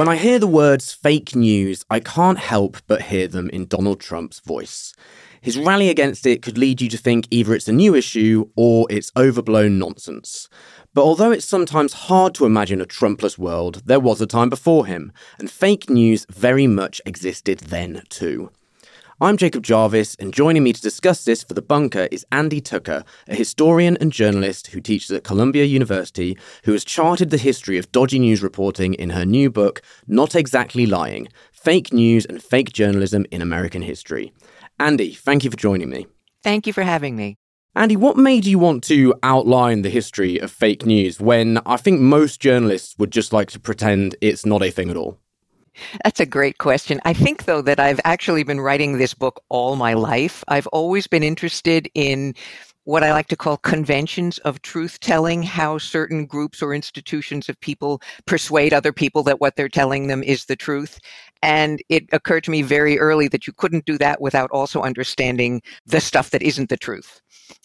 When 0.00 0.08
I 0.08 0.16
hear 0.16 0.38
the 0.38 0.46
words 0.46 0.94
fake 0.94 1.36
news, 1.36 1.84
I 1.90 2.00
can't 2.00 2.38
help 2.38 2.78
but 2.86 3.02
hear 3.02 3.28
them 3.28 3.50
in 3.50 3.66
Donald 3.66 4.00
Trump's 4.00 4.40
voice. 4.40 4.94
His 5.42 5.58
rally 5.58 5.90
against 5.90 6.24
it 6.24 6.40
could 6.40 6.56
lead 6.56 6.80
you 6.80 6.88
to 6.88 6.96
think 6.96 7.28
either 7.30 7.54
it's 7.54 7.68
a 7.68 7.72
new 7.72 7.94
issue 7.94 8.48
or 8.56 8.86
it's 8.88 9.12
overblown 9.14 9.78
nonsense. 9.78 10.48
But 10.94 11.02
although 11.02 11.32
it's 11.32 11.44
sometimes 11.44 12.08
hard 12.08 12.34
to 12.36 12.46
imagine 12.46 12.80
a 12.80 12.86
Trumpless 12.86 13.36
world, 13.36 13.82
there 13.84 14.00
was 14.00 14.22
a 14.22 14.26
time 14.26 14.48
before 14.48 14.86
him, 14.86 15.12
and 15.38 15.50
fake 15.50 15.90
news 15.90 16.24
very 16.30 16.66
much 16.66 17.02
existed 17.04 17.58
then 17.58 18.02
too. 18.08 18.50
I'm 19.22 19.36
Jacob 19.36 19.62
Jarvis, 19.62 20.14
and 20.14 20.32
joining 20.32 20.62
me 20.62 20.72
to 20.72 20.80
discuss 20.80 21.24
this 21.24 21.42
for 21.42 21.52
The 21.52 21.60
Bunker 21.60 22.08
is 22.10 22.24
Andie 22.32 22.62
Tucher, 22.62 23.04
a 23.28 23.34
historian 23.34 23.98
and 23.98 24.10
journalist 24.10 24.68
who 24.68 24.80
teaches 24.80 25.10
at 25.10 25.24
Columbia 25.24 25.66
University, 25.66 26.38
who 26.64 26.72
has 26.72 26.86
charted 26.86 27.28
the 27.28 27.36
history 27.36 27.76
of 27.76 27.92
dodgy 27.92 28.18
news 28.18 28.42
reporting 28.42 28.94
in 28.94 29.10
her 29.10 29.26
new 29.26 29.50
book, 29.50 29.82
Not 30.06 30.34
Exactly 30.34 30.86
Lying 30.86 31.28
Fake 31.52 31.92
News 31.92 32.24
and 32.24 32.42
Fake 32.42 32.72
Journalism 32.72 33.26
in 33.30 33.42
American 33.42 33.82
History. 33.82 34.32
Andie, 34.78 35.12
thank 35.12 35.44
you 35.44 35.50
for 35.50 35.58
joining 35.58 35.90
me. 35.90 36.06
Thank 36.42 36.66
you 36.66 36.72
for 36.72 36.82
having 36.82 37.14
me. 37.14 37.36
Andie, 37.76 37.96
what 37.96 38.16
made 38.16 38.46
you 38.46 38.58
want 38.58 38.82
to 38.84 39.14
outline 39.22 39.82
the 39.82 39.90
history 39.90 40.38
of 40.38 40.50
fake 40.50 40.86
news 40.86 41.20
when 41.20 41.58
I 41.66 41.76
think 41.76 42.00
most 42.00 42.40
journalists 42.40 42.96
would 42.96 43.10
just 43.10 43.34
like 43.34 43.50
to 43.50 43.60
pretend 43.60 44.16
it's 44.22 44.46
not 44.46 44.62
a 44.62 44.70
thing 44.70 44.88
at 44.88 44.96
all? 44.96 45.18
That's 46.04 46.20
a 46.20 46.26
great 46.26 46.58
question. 46.58 47.00
I 47.04 47.12
think, 47.12 47.44
though, 47.44 47.62
that 47.62 47.80
I've 47.80 48.00
actually 48.04 48.42
been 48.42 48.60
writing 48.60 48.98
this 48.98 49.14
book 49.14 49.42
all 49.48 49.76
my 49.76 49.94
life. 49.94 50.44
I've 50.48 50.66
always 50.68 51.06
been 51.06 51.22
interested 51.22 51.88
in 51.94 52.34
what 52.84 53.04
I 53.04 53.12
like 53.12 53.28
to 53.28 53.36
call 53.36 53.56
conventions 53.58 54.38
of 54.38 54.62
truth 54.62 54.98
telling, 55.00 55.42
how 55.42 55.78
certain 55.78 56.26
groups 56.26 56.62
or 56.62 56.74
institutions 56.74 57.48
of 57.48 57.60
people 57.60 58.00
persuade 58.26 58.72
other 58.72 58.92
people 58.92 59.22
that 59.24 59.40
what 59.40 59.54
they're 59.54 59.68
telling 59.68 60.06
them 60.08 60.22
is 60.22 60.46
the 60.46 60.56
truth. 60.56 60.98
And 61.42 61.80
it 61.88 62.04
occurred 62.12 62.44
to 62.44 62.50
me 62.50 62.62
very 62.62 62.98
early 62.98 63.28
that 63.28 63.46
you 63.46 63.52
couldn't 63.52 63.84
do 63.84 63.96
that 63.98 64.20
without 64.20 64.50
also 64.50 64.82
understanding 64.82 65.62
the 65.86 66.00
stuff 66.00 66.30
that 66.30 66.42
isn't 66.42 66.68
the 66.68 66.76
truth 66.76 67.20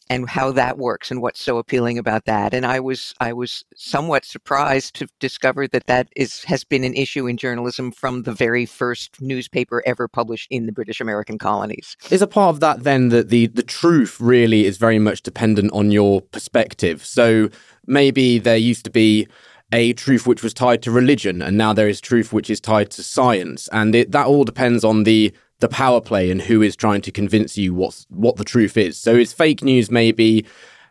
and 0.10 0.30
how 0.30 0.52
that 0.52 0.78
works 0.78 1.10
and 1.10 1.22
what's 1.22 1.42
so 1.42 1.58
appealing 1.58 1.98
about 1.98 2.26
that. 2.26 2.54
And 2.54 2.66
I 2.66 2.80
was 2.80 3.14
I 3.20 3.34
was 3.34 3.64
somewhat 3.76 4.26
surprised 4.26 4.96
to 4.96 5.08
discover 5.20 5.68
that 5.68 5.88
that 5.88 6.10
is 6.16 6.44
has 6.44 6.64
been 6.64 6.84
an 6.84 6.94
issue 6.94 7.28
in 7.28 7.38
journalism 7.38 7.92
from 7.92 8.24
the 8.24 8.34
very 8.34 8.66
first 8.66 9.22
newspaper 9.22 9.82
ever 9.86 10.08
published 10.08 10.48
in 10.52 10.66
the 10.66 10.72
British 10.72 11.02
American 11.02 11.38
colonies. 11.38 11.98
Is 12.12 12.22
a 12.22 12.28
part 12.28 12.56
of 12.56 12.60
that 12.60 12.84
then 12.84 13.10
that 13.10 13.30
the 13.30 13.48
the 13.48 13.64
truth 13.64 14.20
really 14.20 14.66
is 14.66 14.78
very 14.78 15.00
much 15.00 15.22
dependent 15.22 15.72
on 15.74 15.92
your 15.92 16.22
perspective. 16.22 17.06
So 17.06 17.50
maybe 17.88 18.40
there 18.40 18.58
used 18.58 18.86
to 18.86 18.92
be 18.92 19.28
a 19.72 19.94
truth 19.94 20.28
which 20.28 20.44
was 20.44 20.54
tied 20.54 20.82
to 20.84 20.92
religion, 20.92 21.42
and 21.42 21.58
now 21.58 21.74
there 21.74 21.90
is 21.90 22.00
truth 22.00 22.32
which 22.32 22.50
is 22.50 22.60
tied 22.60 22.92
to 22.92 23.04
science, 23.04 23.68
and 23.70 23.96
it, 23.96 24.12
that 24.12 24.28
all 24.28 24.44
depends 24.44 24.84
on 24.84 25.04
the 25.04 25.34
the 25.60 25.70
power 25.70 26.02
play 26.02 26.30
and 26.30 26.42
who 26.42 26.62
is 26.62 26.76
trying 26.76 27.02
to 27.02 27.12
convince 27.12 27.58
you 27.58 27.74
what's 27.74 28.06
what 28.10 28.36
the 28.36 28.44
truth 28.44 28.78
is. 28.78 28.98
So 28.98 29.16
is 29.16 29.34
fake 29.34 29.64
news 29.64 29.90
maybe 29.90 30.46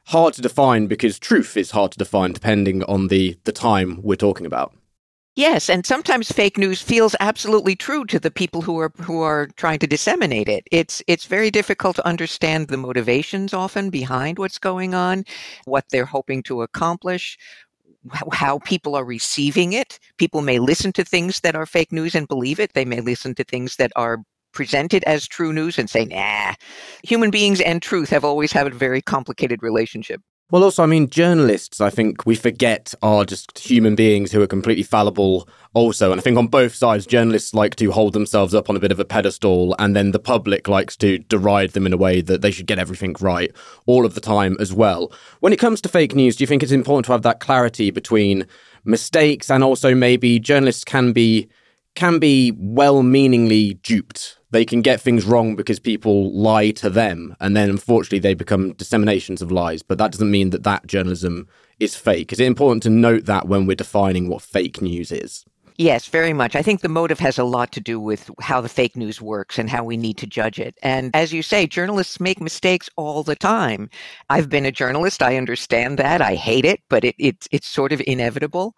hard 0.07 0.35
to 0.35 0.43
define 0.43 0.87
because 0.87 1.19
truth 1.19 1.57
is 1.57 1.71
hard 1.71 1.93
to 1.93 1.99
define 1.99 2.33
depending 2.33 2.83
on 2.85 3.09
the 3.09 3.39
the 3.45 3.53
time 3.53 4.01
we're 4.03 4.17
talking 4.17 4.47
about. 4.47 4.75
Yes, 5.37 5.69
and 5.69 5.85
sometimes 5.85 6.31
fake 6.31 6.57
news 6.59 6.81
feels 6.81 7.17
absolutely 7.19 7.75
true 7.75 8.05
to 8.05 8.21
the 8.21 8.31
people 8.31 8.63
who 8.63 8.79
are 8.79 8.93
who 9.01 9.21
are 9.21 9.49
trying 9.57 9.81
to 9.81 9.87
disseminate 9.87 10.49
it. 10.49 10.65
It's 10.71 11.03
it's 11.09 11.25
very 11.25 11.51
difficult 11.51 11.97
to 11.97 12.07
understand 12.07 12.69
the 12.69 12.77
motivations 12.77 13.53
often 13.53 13.91
behind 13.91 14.39
what's 14.39 14.59
going 14.59 14.95
on, 14.95 15.25
what 15.65 15.87
they're 15.91 16.05
hoping 16.05 16.45
to 16.45 16.63
accomplish, 16.63 17.37
how 18.33 18.61
people 18.61 18.95
are 18.95 19.05
receiving 19.05 19.73
it. 19.73 19.99
People 20.19 20.41
may 20.41 20.61
listen 20.61 20.93
to 20.93 21.05
things 21.05 21.41
that 21.41 21.57
are 21.57 21.67
fake 21.67 21.91
news 21.91 22.15
and 22.15 22.29
believe 22.29 22.61
it. 22.61 22.75
They 22.75 22.85
may 22.85 23.01
listen 23.01 23.35
to 23.35 23.45
things 23.45 23.75
that 23.77 23.91
are 23.97 24.19
present 24.55 24.95
it 24.95 25.05
as 25.05 25.27
true 25.29 25.53
news 25.53 25.79
and 25.79 25.91
say, 25.91 26.07
nah. 26.07 26.55
Human 27.03 27.31
beings 27.31 27.61
and 27.61 27.83
truth 27.83 28.09
have 28.11 28.25
always 28.25 28.53
had 28.53 28.67
a 28.67 28.71
very 28.71 29.03
complicated 29.03 29.63
relationship. 29.63 30.23
Well, 30.51 30.63
also, 30.63 30.83
I 30.83 30.87
mean, 30.87 31.09
journalists, 31.09 31.81
I 31.81 31.89
think 31.89 32.27
we 32.27 32.37
forget 32.37 32.95
are 33.01 33.25
just 33.25 33.59
human 33.59 33.95
beings 33.95 34.31
who 34.31 34.43
are 34.43 34.47
completely 34.47 34.83
fallible, 34.83 35.49
also. 35.73 36.13
And 36.13 36.21
I 36.21 36.23
think 36.23 36.37
on 36.37 36.49
both 36.49 36.75
sides, 36.75 37.07
journalists 37.07 37.55
like 37.55 37.77
to 37.77 37.91
hold 37.91 38.13
themselves 38.13 38.55
up 38.55 38.69
on 38.69 38.77
a 38.77 38.79
bit 38.79 38.93
of 38.93 39.01
a 39.01 39.07
pedestal, 39.07 39.75
and 39.79 39.97
then 39.97 40.13
the 40.13 40.19
public 40.19 40.69
likes 40.69 40.97
to 40.99 41.19
deride 41.19 41.71
them 41.71 41.87
in 41.87 41.95
a 41.95 41.97
way 41.97 42.21
that 42.21 42.43
they 42.43 42.51
should 42.51 42.67
get 42.67 42.79
everything 42.79 43.17
right 43.21 43.51
all 43.87 44.05
of 44.05 44.15
the 44.15 44.21
time 44.21 44.57
as 44.61 44.73
well. 44.73 45.11
When 45.41 45.55
it 45.55 45.59
comes 45.59 45.81
to 45.81 45.89
fake 45.89 46.15
news, 46.15 46.37
do 46.37 46.43
you 46.43 46.47
think 46.47 46.63
it's 46.63 46.73
important 46.73 47.07
to 47.07 47.13
have 47.13 47.23
that 47.23 47.41
clarity 47.41 47.91
between 47.91 48.47
mistakes 48.85 49.51
and 49.51 49.65
also 49.65 49.95
maybe 49.95 50.39
journalists 50.39 50.85
can 50.85 51.13
be 51.13 51.49
can 51.95 52.19
be 52.19 52.53
well 52.57 53.03
meaningly 53.03 53.75
duped 53.75 54.39
they 54.55 54.65
can 54.65 54.83
get 54.83 55.01
things 55.01 55.25
wrong 55.25 55.57
because 55.57 55.81
people 55.81 56.33
lie 56.33 56.71
to 56.71 56.89
them 56.89 57.37
and 57.41 57.57
then 57.57 57.69
unfortunately 57.69 58.21
they 58.21 58.35
become 58.35 58.73
disseminations 58.75 59.43
of 59.43 59.51
lies 59.51 59.83
but 59.83 59.99
that 59.99 60.13
doesn't 60.13 60.31
mean 60.31 60.51
that 60.51 60.63
that 60.63 60.87
journalism 60.87 61.49
is 61.81 61.97
fake 61.97 62.33
is 62.33 62.39
it 62.39 62.47
important 62.47 62.83
to 62.83 62.89
note 62.89 63.25
that 63.25 63.49
when 63.49 63.67
we're 63.67 63.75
defining 63.75 64.29
what 64.29 64.41
fake 64.41 64.81
news 64.81 65.11
is 65.11 65.45
Yes, 65.77 66.07
very 66.07 66.33
much. 66.33 66.55
I 66.55 66.63
think 66.63 66.83
the 66.83 66.89
motive 66.89 67.19
has 67.19 67.37
a 67.37 67.43
lot 67.43 67.73
to 67.73 67.81
do 67.81 67.99
with 67.99 68.31
how 68.41 68.61
the 68.61 68.69
fake 68.69 68.97
news 68.97 69.21
works 69.21 69.59
and 69.59 69.69
how 69.69 69.83
we 69.83 69.97
need 69.97 70.17
to 70.19 70.27
judge 70.27 70.61
it. 70.61 70.79
And 70.85 71.11
as 71.15 71.33
you 71.33 71.43
say, 71.43 71.67
journalists 71.67 72.21
make 72.21 72.41
mistakes 72.41 72.89
all 72.95 73.25
the 73.25 73.35
time. 73.35 73.91
I've 74.31 74.49
been 74.49 74.67
a 74.67 74.71
journalist. 74.71 75.21
I 75.21 75.37
understand 75.37 75.99
that. 75.99 76.23
I 76.23 76.37
hate 76.37 76.65
it, 76.65 76.81
but 76.89 77.05
it, 77.05 77.17
it 77.19 77.49
it's 77.51 77.67
sort 77.67 77.93
of 77.93 78.01
inevitable. 78.07 78.77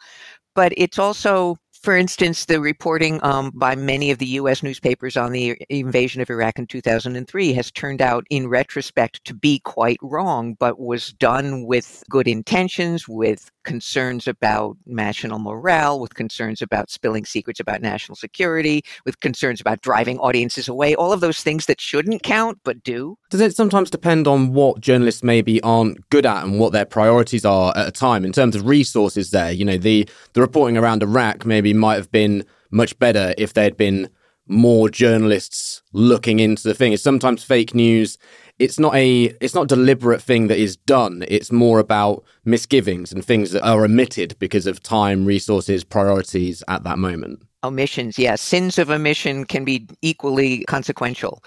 But 0.54 0.72
it's 0.78 0.98
also 0.98 1.58
for 1.86 1.96
instance, 1.96 2.46
the 2.46 2.58
reporting 2.58 3.20
um, 3.22 3.52
by 3.54 3.76
many 3.76 4.10
of 4.10 4.18
the 4.18 4.26
U.S. 4.40 4.60
newspapers 4.60 5.16
on 5.16 5.30
the 5.30 5.56
invasion 5.70 6.20
of 6.20 6.28
Iraq 6.28 6.58
in 6.58 6.66
2003 6.66 7.52
has 7.52 7.70
turned 7.70 8.02
out, 8.02 8.26
in 8.28 8.48
retrospect, 8.48 9.24
to 9.24 9.32
be 9.32 9.60
quite 9.60 9.98
wrong, 10.02 10.54
but 10.54 10.80
was 10.80 11.12
done 11.12 11.64
with 11.64 12.02
good 12.10 12.26
intentions, 12.26 13.06
with 13.06 13.52
concerns 13.66 14.26
about 14.26 14.78
national 14.86 15.38
morale, 15.38 16.00
with 16.00 16.14
concerns 16.14 16.62
about 16.62 16.90
spilling 16.90 17.26
secrets 17.26 17.60
about 17.60 17.82
national 17.82 18.16
security, 18.16 18.82
with 19.04 19.20
concerns 19.20 19.60
about 19.60 19.82
driving 19.82 20.18
audiences 20.20 20.68
away, 20.68 20.94
all 20.94 21.12
of 21.12 21.20
those 21.20 21.42
things 21.42 21.66
that 21.66 21.78
shouldn't 21.80 22.22
count 22.22 22.58
but 22.64 22.82
do. 22.82 23.18
Does 23.28 23.42
it 23.42 23.54
sometimes 23.54 23.90
depend 23.90 24.26
on 24.26 24.54
what 24.54 24.80
journalists 24.80 25.22
maybe 25.22 25.60
aren't 25.62 26.08
good 26.08 26.24
at 26.24 26.44
and 26.44 26.58
what 26.58 26.72
their 26.72 26.86
priorities 26.86 27.44
are 27.44 27.76
at 27.76 27.88
a 27.88 27.92
time 27.92 28.24
in 28.24 28.32
terms 28.32 28.56
of 28.56 28.66
resources 28.66 29.32
there? 29.32 29.52
You 29.52 29.66
know, 29.66 29.76
the, 29.76 30.08
the 30.32 30.40
reporting 30.40 30.78
around 30.78 31.02
Iraq 31.02 31.44
maybe 31.44 31.74
might 31.74 31.96
have 31.96 32.10
been 32.10 32.44
much 32.70 32.98
better 32.98 33.34
if 33.36 33.52
there 33.52 33.64
had 33.64 33.76
been 33.76 34.08
more 34.48 34.88
journalists 34.88 35.82
looking 35.92 36.38
into 36.38 36.62
the 36.62 36.74
thing. 36.74 36.92
It's 36.92 37.02
sometimes 37.02 37.42
fake 37.42 37.74
news. 37.74 38.16
It's 38.58 38.78
not 38.78 38.94
a 38.94 39.24
it's 39.40 39.54
not 39.54 39.68
deliberate 39.68 40.22
thing 40.22 40.46
that 40.46 40.58
is 40.58 40.76
done. 40.76 41.24
It's 41.28 41.52
more 41.52 41.78
about 41.78 42.24
misgivings 42.44 43.12
and 43.12 43.24
things 43.24 43.50
that 43.52 43.66
are 43.66 43.84
omitted 43.84 44.36
because 44.38 44.66
of 44.66 44.82
time, 44.82 45.26
resources, 45.26 45.84
priorities 45.84 46.62
at 46.68 46.82
that 46.84 46.98
moment. 46.98 47.42
Omissions, 47.62 48.18
yes. 48.18 48.40
Sins 48.40 48.78
of 48.78 48.90
omission 48.90 49.44
can 49.44 49.64
be 49.64 49.86
equally 50.00 50.64
consequential. 50.64 51.42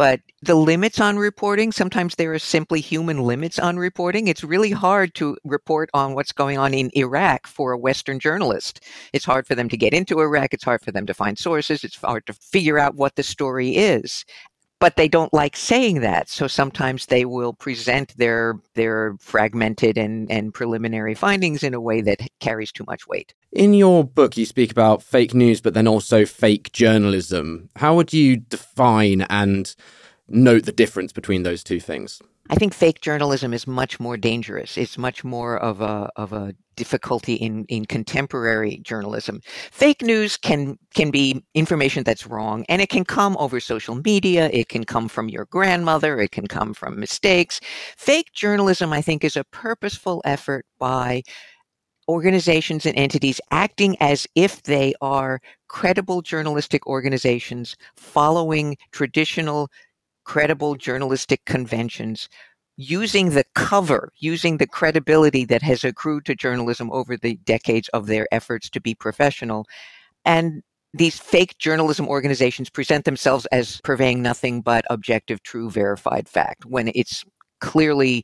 But 0.00 0.20
the 0.40 0.54
limits 0.54 0.98
on 0.98 1.18
reporting, 1.18 1.72
sometimes 1.72 2.14
there 2.14 2.32
are 2.32 2.38
simply 2.38 2.80
human 2.80 3.18
limits 3.18 3.58
on 3.58 3.76
reporting. 3.76 4.28
It's 4.28 4.42
really 4.42 4.70
hard 4.70 5.14
to 5.16 5.36
report 5.44 5.90
on 5.92 6.14
what's 6.14 6.32
going 6.32 6.56
on 6.56 6.72
in 6.72 6.90
Iraq 6.96 7.46
for 7.46 7.72
a 7.72 7.78
Western 7.78 8.18
journalist. 8.18 8.82
It's 9.12 9.26
hard 9.26 9.46
for 9.46 9.54
them 9.54 9.68
to 9.68 9.76
get 9.76 9.92
into 9.92 10.20
Iraq. 10.20 10.54
It's 10.54 10.64
hard 10.64 10.80
for 10.80 10.90
them 10.90 11.04
to 11.04 11.12
find 11.12 11.38
sources. 11.38 11.84
It's 11.84 11.96
hard 11.96 12.24
to 12.28 12.32
figure 12.32 12.78
out 12.78 12.94
what 12.94 13.16
the 13.16 13.22
story 13.22 13.76
is 13.76 14.24
but 14.80 14.96
they 14.96 15.06
don't 15.06 15.32
like 15.32 15.56
saying 15.56 16.00
that. 16.00 16.28
So 16.28 16.48
sometimes 16.48 17.06
they 17.06 17.24
will 17.24 17.52
present 17.52 18.16
their 18.16 18.58
their 18.74 19.16
fragmented 19.20 19.96
and, 19.96 20.30
and 20.30 20.52
preliminary 20.52 21.14
findings 21.14 21.62
in 21.62 21.74
a 21.74 21.80
way 21.80 22.00
that 22.00 22.20
carries 22.40 22.72
too 22.72 22.84
much 22.88 23.06
weight. 23.06 23.34
In 23.52 23.74
your 23.74 24.02
book, 24.02 24.36
you 24.36 24.46
speak 24.46 24.72
about 24.72 25.02
fake 25.02 25.34
news, 25.34 25.60
but 25.60 25.74
then 25.74 25.86
also 25.86 26.24
fake 26.24 26.72
journalism. 26.72 27.68
How 27.76 27.94
would 27.94 28.12
you 28.12 28.38
define 28.38 29.22
and 29.22 29.74
note 30.30 30.64
the 30.64 30.72
difference 30.72 31.12
between 31.12 31.42
those 31.42 31.62
two 31.62 31.80
things. 31.80 32.22
I 32.48 32.56
think 32.56 32.74
fake 32.74 33.00
journalism 33.00 33.52
is 33.52 33.66
much 33.66 34.00
more 34.00 34.16
dangerous. 34.16 34.76
It's 34.76 34.98
much 34.98 35.22
more 35.22 35.56
of 35.58 35.80
a 35.80 36.10
of 36.16 36.32
a 36.32 36.54
difficulty 36.74 37.34
in, 37.34 37.64
in 37.66 37.84
contemporary 37.84 38.78
journalism. 38.78 39.40
Fake 39.70 40.02
news 40.02 40.36
can 40.36 40.78
can 40.94 41.10
be 41.10 41.44
information 41.54 42.02
that's 42.02 42.26
wrong, 42.26 42.64
and 42.68 42.82
it 42.82 42.88
can 42.88 43.04
come 43.04 43.36
over 43.36 43.60
social 43.60 43.96
media. 44.04 44.50
It 44.52 44.68
can 44.68 44.84
come 44.84 45.08
from 45.08 45.28
your 45.28 45.44
grandmother. 45.44 46.18
It 46.18 46.32
can 46.32 46.46
come 46.46 46.74
from 46.74 46.98
mistakes. 46.98 47.60
Fake 47.96 48.32
journalism, 48.32 48.92
I 48.92 49.02
think, 49.02 49.22
is 49.22 49.36
a 49.36 49.44
purposeful 49.44 50.22
effort 50.24 50.66
by 50.78 51.22
organizations 52.08 52.86
and 52.86 52.96
entities 52.96 53.40
acting 53.52 53.96
as 54.00 54.26
if 54.34 54.64
they 54.64 54.92
are 55.00 55.40
credible 55.68 56.22
journalistic 56.22 56.84
organizations 56.88 57.76
following 57.94 58.76
traditional 58.90 59.68
credible 60.30 60.76
journalistic 60.76 61.44
conventions 61.44 62.28
using 62.76 63.30
the 63.30 63.42
cover, 63.56 64.12
using 64.20 64.58
the 64.58 64.66
credibility 64.66 65.44
that 65.44 65.60
has 65.60 65.82
accrued 65.82 66.24
to 66.24 66.36
journalism 66.36 66.88
over 66.92 67.16
the 67.16 67.34
decades 67.38 67.88
of 67.88 68.06
their 68.06 68.28
efforts 68.30 68.70
to 68.70 68.80
be 68.80 68.94
professional. 68.94 69.66
And 70.24 70.62
these 70.94 71.18
fake 71.18 71.58
journalism 71.58 72.06
organizations 72.06 72.70
present 72.70 73.06
themselves 73.06 73.44
as 73.46 73.80
purveying 73.82 74.22
nothing 74.22 74.60
but 74.60 74.84
objective, 74.88 75.42
true, 75.42 75.68
verified 75.68 76.28
fact 76.28 76.64
when 76.64 76.92
it's 76.94 77.24
clearly 77.60 78.22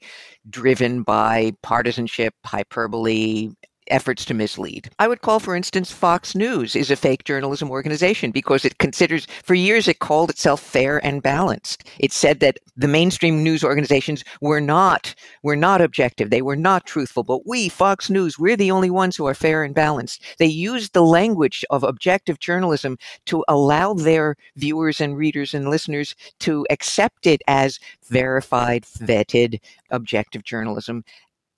driven 0.49 1.03
by 1.03 1.55
partisanship, 1.65 2.35
hyperbole, 2.45 3.49
efforts 3.89 4.25
to 4.27 4.35
mislead. 4.35 4.91
I 4.99 5.09
would 5.09 5.21
call, 5.21 5.41
for 5.41 5.55
instance, 5.57 5.91
Fox 5.91 6.35
News 6.35 6.77
is 6.77 6.91
a 6.91 6.97
fake 6.97 7.25
journalism 7.25 7.71
organization 7.71 8.31
because 8.31 8.65
it 8.65 8.79
considers, 8.79 9.27
for 9.45 9.55
years, 9.55 9.89
it 9.89 9.99
called 9.99 10.31
itself 10.31 10.61
fair 10.61 11.05
and 11.05 11.23
balanced. 11.23 11.85
It 11.99 12.13
said 12.13 12.41
that 12.41 12.59
the 12.77 12.89
mainstream 12.89 13.43
news 13.43 13.65
organizations 13.65 14.25
were 14.41 14.61
not 14.61 15.15
were 15.43 15.57
not 15.57 15.81
objective, 15.81 16.31
they 16.31 16.43
were 16.43 16.57
not 16.57 16.87
truthful, 16.87 17.23
but 17.23 17.47
we, 17.47 17.69
Fox 17.69 18.11
News, 18.11 18.39
we're 18.39 18.57
the 18.57 18.71
only 18.71 18.91
ones 18.91 19.17
who 19.17 19.27
are 19.27 19.35
fair 19.35 19.63
and 19.63 19.75
balanced. 19.75 20.23
They 20.39 20.47
used 20.47 20.93
the 20.93 21.03
language 21.03 21.65
of 21.71 21.83
objective 21.83 22.39
journalism 22.39 22.99
to 23.27 23.45
allow 23.49 23.95
their 23.95 24.37
viewers 24.57 25.01
and 25.01 25.17
readers 25.17 25.55
and 25.55 25.71
listeners 25.71 26.15
to 26.41 26.67
accept 26.71 27.27
it 27.27 27.43
as 27.47 27.79
verified, 28.09 28.85
vetted, 28.85 29.61
objective 29.91 30.45
journalism 30.45 31.05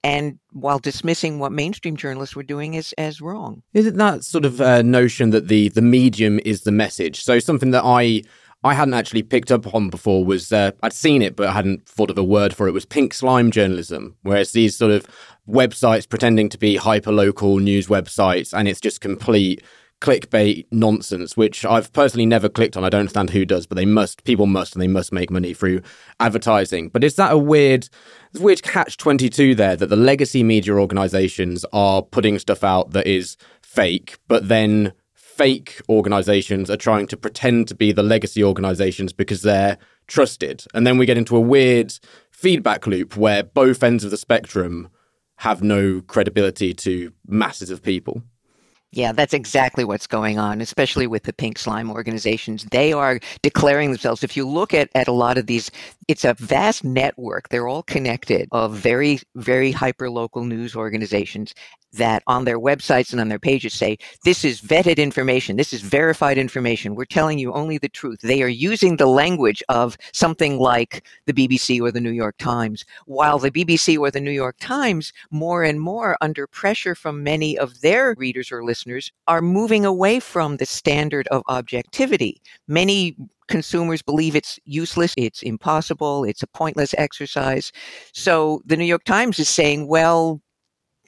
and 0.08 0.38
while 0.52 0.78
dismissing 0.78 1.38
what 1.38 1.52
mainstream 1.52 1.94
journalists 1.94 2.34
were 2.34 2.42
doing 2.42 2.76
as, 2.76 2.94
as 2.96 3.20
wrong. 3.20 3.62
Isn't 3.74 3.98
that 3.98 4.24
sort 4.24 4.46
of 4.46 4.58
uh, 4.60 4.80
notion 4.80 5.30
that 5.30 5.48
the, 5.48 5.68
the 5.68 5.82
medium 5.82 6.40
is 6.46 6.62
the 6.62 6.72
message? 6.72 7.22
So 7.22 7.38
something 7.38 7.72
that 7.72 7.84
I 7.84 8.22
I 8.64 8.74
hadn't 8.74 8.94
actually 8.94 9.22
picked 9.22 9.52
up 9.52 9.72
on 9.72 9.88
before 9.88 10.24
was 10.24 10.50
uh, 10.50 10.72
I'd 10.82 10.92
seen 10.92 11.22
it, 11.22 11.36
but 11.36 11.46
I 11.46 11.52
hadn't 11.52 11.86
thought 11.86 12.10
of 12.10 12.18
a 12.18 12.24
word 12.24 12.52
for 12.52 12.66
it. 12.66 12.72
Was 12.72 12.84
pink 12.84 13.14
slime 13.14 13.52
journalism, 13.52 14.16
whereas 14.22 14.50
these 14.50 14.76
sort 14.76 14.90
of 14.90 15.06
websites 15.48 16.08
pretending 16.08 16.48
to 16.48 16.58
be 16.58 16.74
hyper 16.74 17.12
local 17.12 17.58
news 17.58 17.86
websites, 17.86 18.52
and 18.52 18.66
it's 18.66 18.80
just 18.80 19.00
complete 19.00 19.62
clickbait 20.00 20.66
nonsense, 20.70 21.36
which 21.36 21.64
I've 21.64 21.92
personally 21.92 22.26
never 22.26 22.48
clicked 22.48 22.76
on. 22.76 22.84
I 22.84 22.88
don't 22.88 23.00
understand 23.00 23.30
who 23.30 23.44
does, 23.44 23.66
but 23.66 23.76
they 23.76 23.84
must, 23.84 24.24
people 24.24 24.46
must, 24.46 24.74
and 24.74 24.82
they 24.82 24.88
must 24.88 25.12
make 25.12 25.30
money 25.30 25.54
through 25.54 25.82
advertising. 26.20 26.88
But 26.88 27.04
is 27.04 27.16
that 27.16 27.32
a 27.32 27.38
weird, 27.38 27.88
weird 28.38 28.62
catch 28.62 28.96
22 28.96 29.54
there 29.54 29.76
that 29.76 29.88
the 29.88 29.96
legacy 29.96 30.42
media 30.44 30.74
organizations 30.74 31.64
are 31.72 32.02
putting 32.02 32.38
stuff 32.38 32.62
out 32.62 32.92
that 32.92 33.06
is 33.06 33.36
fake, 33.60 34.18
but 34.28 34.48
then 34.48 34.92
fake 35.14 35.80
organizations 35.88 36.70
are 36.70 36.76
trying 36.76 37.06
to 37.06 37.16
pretend 37.16 37.68
to 37.68 37.74
be 37.74 37.92
the 37.92 38.02
legacy 38.02 38.42
organizations 38.42 39.12
because 39.12 39.42
they're 39.42 39.78
trusted. 40.08 40.64
And 40.74 40.86
then 40.86 40.98
we 40.98 41.06
get 41.06 41.18
into 41.18 41.36
a 41.36 41.40
weird 41.40 41.92
feedback 42.30 42.86
loop 42.86 43.16
where 43.16 43.42
both 43.42 43.82
ends 43.82 44.04
of 44.04 44.10
the 44.10 44.16
spectrum 44.16 44.88
have 45.36 45.62
no 45.62 46.00
credibility 46.00 46.74
to 46.74 47.12
masses 47.26 47.70
of 47.70 47.82
people. 47.82 48.22
Yeah, 48.90 49.12
that's 49.12 49.34
exactly 49.34 49.84
what's 49.84 50.06
going 50.06 50.38
on, 50.38 50.62
especially 50.62 51.06
with 51.06 51.24
the 51.24 51.32
pink 51.34 51.58
slime 51.58 51.90
organizations. 51.90 52.64
They 52.70 52.94
are 52.94 53.20
declaring 53.42 53.90
themselves. 53.90 54.24
If 54.24 54.34
you 54.34 54.48
look 54.48 54.72
at, 54.72 54.88
at 54.94 55.08
a 55.08 55.12
lot 55.12 55.36
of 55.36 55.46
these, 55.46 55.70
it's 56.08 56.24
a 56.24 56.32
vast 56.34 56.84
network. 56.84 57.50
They're 57.50 57.68
all 57.68 57.82
connected 57.82 58.48
of 58.50 58.74
very, 58.74 59.20
very 59.36 59.72
hyper 59.72 60.08
local 60.08 60.44
news 60.44 60.74
organizations 60.74 61.54
that 61.92 62.22
on 62.26 62.44
their 62.44 62.58
websites 62.58 63.12
and 63.12 63.20
on 63.20 63.28
their 63.28 63.38
pages 63.38 63.74
say, 63.74 63.98
this 64.24 64.44
is 64.44 64.60
vetted 64.60 64.96
information, 64.98 65.56
this 65.56 65.72
is 65.72 65.80
verified 65.80 66.38
information, 66.38 66.94
we're 66.94 67.04
telling 67.04 67.38
you 67.38 67.52
only 67.52 67.78
the 67.78 67.88
truth. 67.88 68.20
They 68.22 68.42
are 68.42 68.48
using 68.48 68.96
the 68.96 69.06
language 69.06 69.62
of 69.68 69.96
something 70.12 70.58
like 70.58 71.06
the 71.26 71.32
BBC 71.32 71.80
or 71.80 71.90
the 71.90 72.00
New 72.00 72.10
York 72.10 72.36
Times, 72.38 72.84
while 73.06 73.38
the 73.38 73.50
BBC 73.50 73.98
or 73.98 74.10
the 74.10 74.20
New 74.20 74.30
York 74.30 74.56
Times, 74.60 75.12
more 75.30 75.62
and 75.62 75.80
more 75.80 76.16
under 76.20 76.46
pressure 76.46 76.94
from 76.94 77.22
many 77.22 77.58
of 77.58 77.80
their 77.80 78.14
readers 78.18 78.52
or 78.52 78.64
listeners, 78.64 79.12
are 79.26 79.40
moving 79.40 79.84
away 79.84 80.20
from 80.20 80.56
the 80.56 80.66
standard 80.66 81.26
of 81.28 81.42
objectivity. 81.48 82.40
Many 82.66 83.16
consumers 83.48 84.02
believe 84.02 84.36
it's 84.36 84.58
useless, 84.64 85.14
it's 85.16 85.42
impossible, 85.42 86.24
it's 86.24 86.42
a 86.42 86.46
pointless 86.46 86.94
exercise. 86.98 87.72
So 88.12 88.62
the 88.66 88.76
New 88.76 88.84
York 88.84 89.04
Times 89.04 89.38
is 89.38 89.48
saying, 89.48 89.88
well, 89.88 90.40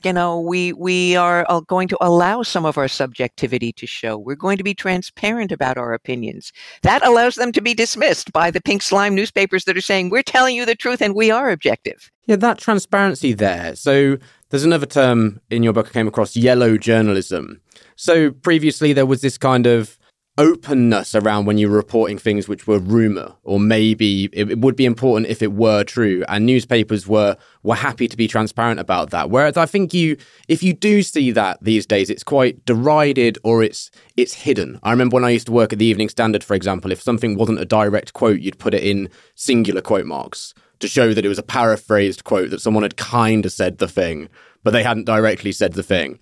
you 0.05 0.13
know, 0.13 0.41
we 0.41 0.73
we 0.73 1.17
are 1.17 1.47
uh, 1.49 1.61
going 1.61 1.89
to 1.89 1.99
allow 2.01 2.43
some 2.43 2.65
of 2.65 2.79
our 2.79 2.89
subjectivity 2.89 3.73
to 3.75 3.87
show. 3.87 4.17
We're 4.17 4.35
going 4.35 4.57
to 4.57 4.65
be 4.65 4.75
transparent 4.75 5.53
about 5.53 5.77
our 5.77 5.93
opinions. 5.93 6.53
That 6.83 7.07
allows 7.07 7.35
them 7.35 7.53
to 7.53 7.61
be 7.61 7.75
dismissed 7.75 8.33
by 8.33 8.51
the 8.51 8.61
pink 8.61 8.83
slime 8.83 9.15
newspapers 9.15 9.65
that 9.65 9.77
are 9.77 9.83
saying 9.83 10.11
we're 10.11 10.23
telling 10.23 10.57
you 10.57 10.65
the 10.65 10.75
truth 10.75 11.03
and 11.03 11.15
we 11.15 11.31
are 11.31 11.51
objective. 11.51 12.11
Yeah, 12.27 12.37
that 12.37 12.59
transparency 12.59 13.33
there. 13.33 13.77
So 13.77 14.17
there's 14.49 14.65
another 14.65 14.87
term 14.87 15.41
in 15.51 15.63
your 15.63 15.73
book 15.73 15.89
I 15.89 15.91
came 15.91 16.09
across, 16.09 16.37
yellow 16.37 16.77
journalism. 16.79 17.61
So 17.97 18.31
previously 18.31 18.93
there 18.93 19.07
was 19.07 19.21
this 19.21 19.37
kind 19.37 19.67
of 19.67 19.99
openness 20.39 21.15
around 21.15 21.45
when 21.45 21.59
you 21.59 21.69
were 21.69 21.77
reporting 21.77 22.17
things 22.17 22.49
which 22.49 22.67
were 22.67 22.79
rumor 22.79 23.35
or 23.43 23.59
maybe 23.59 24.25
it, 24.33 24.51
it, 24.51 24.59
would 24.59 24.77
be 24.77 24.87
important 24.87 25.29
if 25.29 25.43
it 25.43 25.53
were 25.53 25.85
true 25.85 26.25
and 26.29 26.47
newspapers 26.47 27.07
were 27.07 27.37
were 27.63 27.75
happy 27.75 28.09
to 28.09 28.17
be 28.17 28.29
transparent 28.29 28.81
about 28.81 29.11
that. 29.11 29.29
Whereas 29.29 29.57
i 29.57 29.67
think 29.67 29.93
you 29.93 30.17
if 30.49 30.63
you 30.63 30.73
do 30.73 31.03
see 31.03 31.31
that 31.33 31.59
these 31.63 31.85
days 31.85 32.09
it's 32.09 32.23
quite 32.23 32.65
derided 32.65 33.39
or 33.43 33.63
it's 33.63 33.91
it's 34.17 34.33
hidden. 34.33 34.79
I 34.83 34.93
remember 34.93 35.15
when 35.15 35.25
i 35.25 35.31
used 35.31 35.47
to 35.47 35.53
work 35.53 35.73
at 35.73 35.79
the 35.79 35.85
evening 35.85 36.09
standard 36.09 36.45
for 36.45 36.55
example 36.55 36.93
if 36.93 37.03
something 37.03 37.37
wasn't 37.37 37.61
a 37.61 37.65
direct 37.65 38.13
quote 38.13 38.41
you'd 38.41 38.59
put 38.59 38.73
it 38.75 38.85
in 38.85 39.11
singular 39.35 39.83
quote 39.83 40.07
marks 40.07 40.55
to 40.79 40.89
show 40.89 41.13
that 41.13 41.25
it 41.25 41.29
was 41.29 41.39
a 41.39 41.43
paraphrased 41.43 42.25
quote 42.25 42.51
that 42.51 42.61
someone 42.61 42.85
had 42.85 42.97
kind 42.97 43.45
of 43.45 43.53
said 43.53 43.79
the 43.79 43.89
thing 43.89 44.29
but 44.63 44.71
they 44.71 44.85
hadn't 44.85 45.05
directly 45.05 45.53
said 45.53 45.75
the 45.75 45.83
thing 45.83 46.19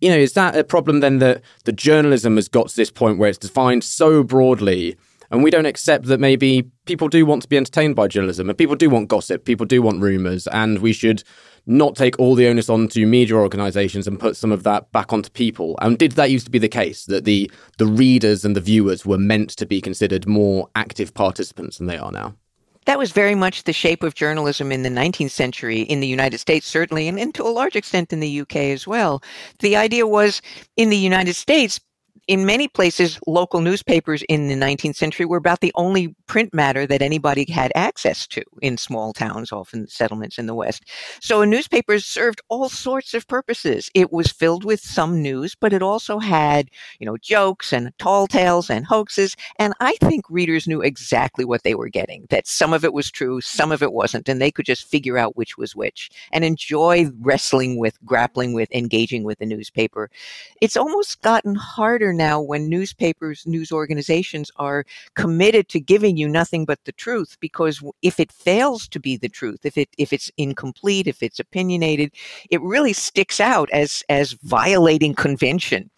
you 0.00 0.10
know, 0.10 0.16
is 0.16 0.34
that 0.34 0.56
a 0.56 0.64
problem 0.64 1.00
then 1.00 1.18
that 1.18 1.42
the 1.64 1.72
journalism 1.72 2.36
has 2.36 2.48
got 2.48 2.68
to 2.68 2.76
this 2.76 2.90
point 2.90 3.18
where 3.18 3.28
it's 3.28 3.38
defined 3.38 3.84
so 3.84 4.22
broadly 4.22 4.96
and 5.30 5.42
we 5.42 5.50
don't 5.50 5.66
accept 5.66 6.06
that 6.06 6.20
maybe 6.20 6.70
people 6.84 7.08
do 7.08 7.26
want 7.26 7.42
to 7.42 7.48
be 7.48 7.56
entertained 7.56 7.96
by 7.96 8.06
journalism 8.06 8.48
and 8.48 8.56
people 8.56 8.76
do 8.76 8.90
want 8.90 9.08
gossip, 9.08 9.44
people 9.44 9.66
do 9.66 9.82
want 9.82 10.00
rumors, 10.00 10.46
and 10.48 10.78
we 10.80 10.92
should 10.92 11.22
not 11.66 11.96
take 11.96 12.18
all 12.20 12.36
the 12.36 12.46
onus 12.46 12.68
onto 12.68 13.04
media 13.06 13.34
organizations 13.34 14.06
and 14.06 14.20
put 14.20 14.36
some 14.36 14.52
of 14.52 14.62
that 14.62 14.90
back 14.92 15.12
onto 15.12 15.30
people. 15.30 15.76
And 15.82 15.98
did 15.98 16.12
that 16.12 16.30
used 16.30 16.46
to 16.46 16.50
be 16.52 16.60
the 16.60 16.68
case 16.68 17.06
that 17.06 17.24
the 17.24 17.50
the 17.78 17.86
readers 17.86 18.44
and 18.44 18.54
the 18.54 18.60
viewers 18.60 19.04
were 19.04 19.18
meant 19.18 19.50
to 19.50 19.66
be 19.66 19.80
considered 19.80 20.28
more 20.28 20.68
active 20.76 21.12
participants 21.12 21.78
than 21.78 21.88
they 21.88 21.98
are 21.98 22.12
now? 22.12 22.34
That 22.86 22.98
was 22.98 23.12
very 23.12 23.34
much 23.34 23.64
the 23.64 23.72
shape 23.72 24.02
of 24.02 24.14
journalism 24.14 24.72
in 24.72 24.82
the 24.82 24.88
19th 24.88 25.30
century 25.30 25.80
in 25.80 26.00
the 26.00 26.06
United 26.06 26.38
States, 26.38 26.66
certainly, 26.66 27.08
and, 27.08 27.18
and 27.18 27.34
to 27.34 27.42
a 27.42 27.50
large 27.50 27.76
extent 27.76 28.12
in 28.12 28.20
the 28.20 28.40
UK 28.40 28.56
as 28.56 28.86
well. 28.86 29.22
The 29.58 29.76
idea 29.76 30.06
was 30.06 30.40
in 30.76 30.88
the 30.88 30.96
United 30.96 31.34
States, 31.34 31.80
in 32.28 32.44
many 32.44 32.66
places, 32.66 33.20
local 33.26 33.60
newspapers 33.60 34.22
in 34.28 34.48
the 34.48 34.54
19th 34.54 34.96
century 34.96 35.26
were 35.26 35.36
about 35.36 35.60
the 35.60 35.72
only 35.76 36.14
print 36.26 36.52
matter 36.52 36.86
that 36.86 37.02
anybody 37.02 37.50
had 37.50 37.70
access 37.76 38.26
to 38.26 38.42
in 38.62 38.76
small 38.76 39.12
towns, 39.12 39.52
often 39.52 39.86
settlements 39.86 40.36
in 40.36 40.46
the 40.46 40.54
West. 40.54 40.84
So 41.20 41.42
a 41.42 41.46
newspaper 41.46 42.00
served 42.00 42.40
all 42.48 42.68
sorts 42.68 43.14
of 43.14 43.28
purposes. 43.28 43.90
It 43.94 44.12
was 44.12 44.32
filled 44.32 44.64
with 44.64 44.80
some 44.80 45.22
news, 45.22 45.54
but 45.54 45.72
it 45.72 45.82
also 45.82 46.18
had, 46.18 46.68
you 46.98 47.06
know, 47.06 47.16
jokes 47.16 47.72
and 47.72 47.96
tall 47.98 48.26
tales 48.26 48.70
and 48.70 48.84
hoaxes. 48.84 49.36
And 49.58 49.74
I 49.78 49.94
think 50.00 50.24
readers 50.28 50.66
knew 50.66 50.80
exactly 50.80 51.44
what 51.44 51.62
they 51.62 51.76
were 51.76 51.88
getting, 51.88 52.26
that 52.30 52.48
some 52.48 52.72
of 52.72 52.84
it 52.84 52.92
was 52.92 53.10
true, 53.10 53.40
some 53.40 53.70
of 53.70 53.82
it 53.82 53.92
wasn't, 53.92 54.28
and 54.28 54.40
they 54.40 54.50
could 54.50 54.66
just 54.66 54.88
figure 54.88 55.16
out 55.16 55.36
which 55.36 55.56
was 55.56 55.76
which 55.76 56.10
and 56.32 56.44
enjoy 56.44 57.06
wrestling 57.20 57.78
with, 57.78 57.96
grappling 58.04 58.52
with, 58.52 58.68
engaging 58.72 59.22
with 59.22 59.38
the 59.38 59.46
newspaper. 59.46 60.10
It's 60.60 60.76
almost 60.76 61.22
gotten 61.22 61.54
harder 61.54 62.12
now 62.16 62.40
when 62.40 62.68
newspapers, 62.68 63.46
news 63.46 63.72
organizations 63.72 64.50
are 64.56 64.84
committed 65.14 65.68
to 65.68 65.80
giving 65.80 66.16
you 66.16 66.28
nothing 66.28 66.64
but 66.64 66.84
the 66.84 66.92
truth 66.92 67.36
because 67.40 67.82
if 68.02 68.18
it 68.20 68.32
fails 68.32 68.88
to 68.88 69.00
be 69.00 69.16
the 69.16 69.28
truth, 69.28 69.64
if 69.64 69.76
it 69.76 69.88
if 69.98 70.12
it's 70.12 70.30
incomplete, 70.36 71.06
if 71.06 71.22
it's 71.22 71.40
opinionated, 71.40 72.12
it 72.50 72.60
really 72.62 72.92
sticks 72.92 73.40
out 73.40 73.68
as 73.72 74.02
as 74.08 74.32
violating 74.42 75.14
convention. 75.14 75.90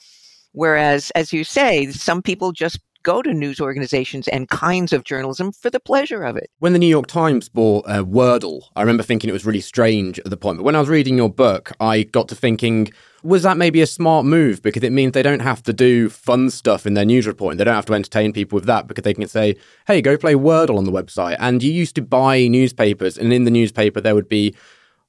Whereas, 0.52 1.10
as 1.12 1.32
you 1.32 1.44
say, 1.44 1.90
some 1.92 2.22
people 2.22 2.52
just 2.52 2.80
go 3.08 3.22
to 3.22 3.32
news 3.32 3.58
organizations 3.58 4.28
and 4.28 4.50
kinds 4.50 4.92
of 4.92 5.02
journalism 5.02 5.50
for 5.50 5.70
the 5.70 5.80
pleasure 5.80 6.24
of 6.24 6.36
it. 6.36 6.50
When 6.58 6.74
the 6.74 6.78
New 6.78 6.88
York 6.88 7.06
Times 7.06 7.48
bought 7.48 7.86
uh, 7.88 8.04
Wordle, 8.04 8.64
I 8.76 8.82
remember 8.82 9.02
thinking 9.02 9.30
it 9.30 9.32
was 9.32 9.46
really 9.46 9.62
strange 9.62 10.18
at 10.18 10.26
the 10.26 10.36
point. 10.36 10.58
But 10.58 10.64
when 10.64 10.76
I 10.76 10.80
was 10.80 10.90
reading 10.90 11.16
your 11.16 11.30
book, 11.30 11.72
I 11.80 12.02
got 12.02 12.28
to 12.28 12.34
thinking, 12.34 12.92
was 13.22 13.44
that 13.44 13.56
maybe 13.56 13.80
a 13.80 13.86
smart 13.86 14.26
move? 14.26 14.60
Because 14.60 14.82
it 14.82 14.92
means 14.92 15.12
they 15.12 15.22
don't 15.22 15.40
have 15.40 15.62
to 15.62 15.72
do 15.72 16.10
fun 16.10 16.50
stuff 16.50 16.84
in 16.84 16.92
their 16.92 17.06
news 17.06 17.26
reporting. 17.26 17.56
They 17.56 17.64
don't 17.64 17.74
have 17.74 17.86
to 17.86 17.94
entertain 17.94 18.34
people 18.34 18.56
with 18.56 18.66
that 18.66 18.86
because 18.86 19.04
they 19.04 19.14
can 19.14 19.26
say, 19.26 19.56
hey, 19.86 20.02
go 20.02 20.18
play 20.18 20.34
Wordle 20.34 20.76
on 20.76 20.84
the 20.84 20.92
website. 20.92 21.38
And 21.40 21.62
you 21.62 21.72
used 21.72 21.94
to 21.94 22.02
buy 22.02 22.46
newspapers, 22.46 23.16
and 23.16 23.32
in 23.32 23.44
the 23.44 23.50
newspaper, 23.50 24.02
there 24.02 24.14
would 24.14 24.28
be 24.28 24.54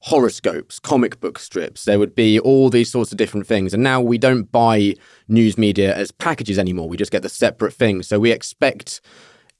horoscopes, 0.00 0.78
comic 0.78 1.20
book 1.20 1.38
strips. 1.38 1.84
There 1.84 1.98
would 1.98 2.14
be 2.14 2.38
all 2.38 2.70
these 2.70 2.90
sorts 2.90 3.12
of 3.12 3.18
different 3.18 3.46
things. 3.46 3.74
And 3.74 3.82
now 3.82 4.00
we 4.00 4.18
don't 4.18 4.50
buy 4.50 4.94
news 5.28 5.58
media 5.58 5.94
as 5.94 6.10
packages 6.10 6.58
anymore. 6.58 6.88
We 6.88 6.96
just 6.96 7.12
get 7.12 7.22
the 7.22 7.28
separate 7.28 7.74
things. 7.74 8.08
So 8.08 8.18
we 8.18 8.32
expect 8.32 9.00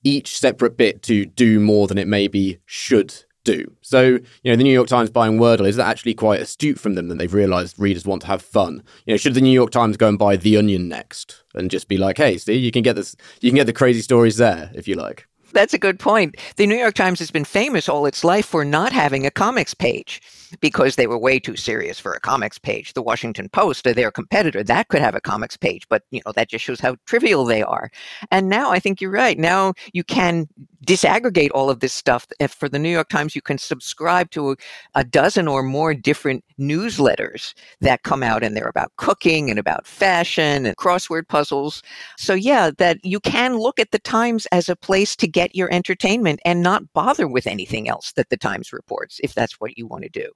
each 0.02 0.38
separate 0.38 0.76
bit 0.76 1.02
to 1.02 1.26
do 1.26 1.60
more 1.60 1.86
than 1.86 1.98
it 1.98 2.08
maybe 2.08 2.58
should 2.64 3.14
do. 3.44 3.70
So, 3.82 4.02
you 4.42 4.50
know, 4.50 4.56
the 4.56 4.64
New 4.64 4.72
York 4.72 4.88
Times 4.88 5.10
buying 5.10 5.38
Wordle, 5.38 5.66
is 5.66 5.76
that 5.76 5.88
actually 5.88 6.14
quite 6.14 6.40
astute 6.40 6.78
from 6.78 6.94
them 6.94 7.08
that 7.08 7.18
they've 7.18 7.32
realized 7.32 7.78
readers 7.78 8.06
want 8.06 8.22
to 8.22 8.28
have 8.28 8.42
fun? 8.42 8.82
You 9.06 9.14
know, 9.14 9.18
should 9.18 9.34
the 9.34 9.40
New 9.40 9.52
York 9.52 9.70
Times 9.70 9.96
go 9.96 10.08
and 10.08 10.18
buy 10.18 10.36
The 10.36 10.56
Onion 10.56 10.88
next 10.88 11.42
and 11.54 11.70
just 11.70 11.88
be 11.88 11.98
like, 11.98 12.16
hey, 12.16 12.38
see, 12.38 12.54
you 12.54 12.70
can 12.70 12.82
get 12.82 12.96
this, 12.96 13.14
you 13.40 13.50
can 13.50 13.56
get 13.56 13.66
the 13.66 13.72
crazy 13.72 14.00
stories 14.00 14.36
there 14.36 14.70
if 14.74 14.88
you 14.88 14.94
like? 14.94 15.26
That's 15.52 15.74
a 15.74 15.78
good 15.78 15.98
point. 15.98 16.36
The 16.56 16.66
New 16.66 16.76
York 16.76 16.94
Times 16.94 17.18
has 17.18 17.30
been 17.30 17.44
famous 17.44 17.88
all 17.88 18.06
its 18.06 18.24
life 18.24 18.46
for 18.46 18.64
not 18.64 18.92
having 18.92 19.26
a 19.26 19.30
comics 19.30 19.74
page 19.74 20.22
because 20.60 20.96
they 20.96 21.06
were 21.06 21.18
way 21.18 21.38
too 21.38 21.56
serious 21.56 21.98
for 21.98 22.12
a 22.12 22.20
comics 22.20 22.58
page. 22.58 22.92
The 22.92 23.02
Washington 23.02 23.48
Post, 23.48 23.86
uh, 23.86 23.92
their 23.92 24.10
competitor, 24.10 24.62
that 24.64 24.88
could 24.88 25.00
have 25.00 25.14
a 25.14 25.20
comics 25.20 25.56
page, 25.56 25.86
but 25.88 26.02
you 26.10 26.20
know 26.24 26.32
that 26.32 26.48
just 26.48 26.64
shows 26.64 26.80
how 26.80 26.96
trivial 27.06 27.44
they 27.44 27.62
are. 27.62 27.90
And 28.30 28.48
now 28.48 28.70
I 28.70 28.78
think 28.78 29.00
you're 29.00 29.10
right. 29.10 29.38
Now 29.38 29.74
you 29.92 30.04
can 30.04 30.48
disaggregate 30.86 31.50
all 31.54 31.70
of 31.70 31.80
this 31.80 31.92
stuff. 31.92 32.26
If 32.40 32.52
for 32.52 32.68
the 32.68 32.78
New 32.78 32.88
York 32.88 33.08
Times, 33.08 33.34
you 33.34 33.42
can 33.42 33.58
subscribe 33.58 34.30
to 34.30 34.52
a, 34.52 34.56
a 34.94 35.04
dozen 35.04 35.46
or 35.46 35.62
more 35.62 35.94
different 35.94 36.44
newsletters 36.58 37.54
that 37.80 38.02
come 38.02 38.22
out, 38.22 38.42
and 38.42 38.56
they're 38.56 38.68
about 38.68 38.92
cooking 38.96 39.50
and 39.50 39.58
about 39.58 39.86
fashion 39.86 40.66
and 40.66 40.76
crossword 40.76 41.28
puzzles. 41.28 41.82
So 42.16 42.34
yeah, 42.34 42.70
that 42.78 42.98
you 43.04 43.20
can 43.20 43.58
look 43.58 43.78
at 43.78 43.90
the 43.90 43.98
Times 44.00 44.46
as 44.46 44.68
a 44.68 44.76
place 44.76 45.14
to 45.16 45.28
get 45.28 45.54
your 45.54 45.72
entertainment 45.72 46.40
and 46.44 46.62
not 46.62 46.92
bother 46.92 47.28
with 47.28 47.46
anything 47.46 47.88
else 47.88 48.12
that 48.12 48.30
the 48.30 48.36
Times 48.36 48.72
reports, 48.72 49.20
if 49.22 49.34
that's 49.34 49.60
what 49.60 49.76
you 49.76 49.86
want 49.86 50.04
to 50.04 50.08
do. 50.08 50.30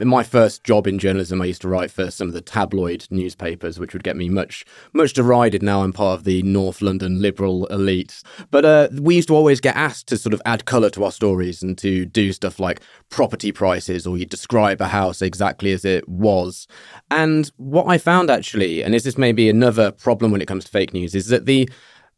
In 0.00 0.08
my 0.08 0.22
first 0.22 0.64
job 0.64 0.86
in 0.86 0.98
journalism, 0.98 1.42
I 1.42 1.46
used 1.46 1.62
to 1.62 1.68
write 1.68 1.90
for 1.90 2.10
some 2.10 2.28
of 2.28 2.34
the 2.34 2.40
tabloid 2.40 3.06
newspapers, 3.10 3.78
which 3.78 3.92
would 3.92 4.02
get 4.02 4.16
me 4.16 4.28
much, 4.28 4.64
much 4.92 5.12
derided. 5.12 5.62
Now 5.62 5.82
I'm 5.82 5.92
part 5.92 6.18
of 6.18 6.24
the 6.24 6.42
North 6.42 6.80
London 6.80 7.20
liberal 7.20 7.66
elite. 7.66 8.22
But 8.50 8.64
uh, 8.64 8.88
we 9.00 9.16
used 9.16 9.28
to 9.28 9.34
always 9.34 9.60
get 9.60 9.76
asked 9.76 10.08
to 10.08 10.16
sort 10.16 10.34
of 10.34 10.42
add 10.44 10.64
colour 10.64 10.90
to 10.90 11.04
our 11.04 11.12
stories 11.12 11.62
and 11.62 11.76
to 11.78 12.06
do 12.06 12.32
stuff 12.32 12.58
like 12.58 12.80
property 13.10 13.52
prices 13.52 14.06
or 14.06 14.16
you 14.16 14.26
describe 14.26 14.80
a 14.80 14.88
house 14.88 15.20
exactly 15.22 15.72
as 15.72 15.84
it 15.84 16.08
was. 16.08 16.66
And 17.10 17.50
what 17.56 17.86
I 17.86 17.98
found 17.98 18.30
actually, 18.30 18.82
and 18.82 18.94
is 18.94 19.04
this 19.04 19.18
maybe 19.18 19.48
another 19.48 19.90
problem 19.90 20.32
when 20.32 20.40
it 20.40 20.48
comes 20.48 20.64
to 20.64 20.70
fake 20.70 20.94
news, 20.94 21.14
is 21.14 21.28
that 21.28 21.46
the 21.46 21.68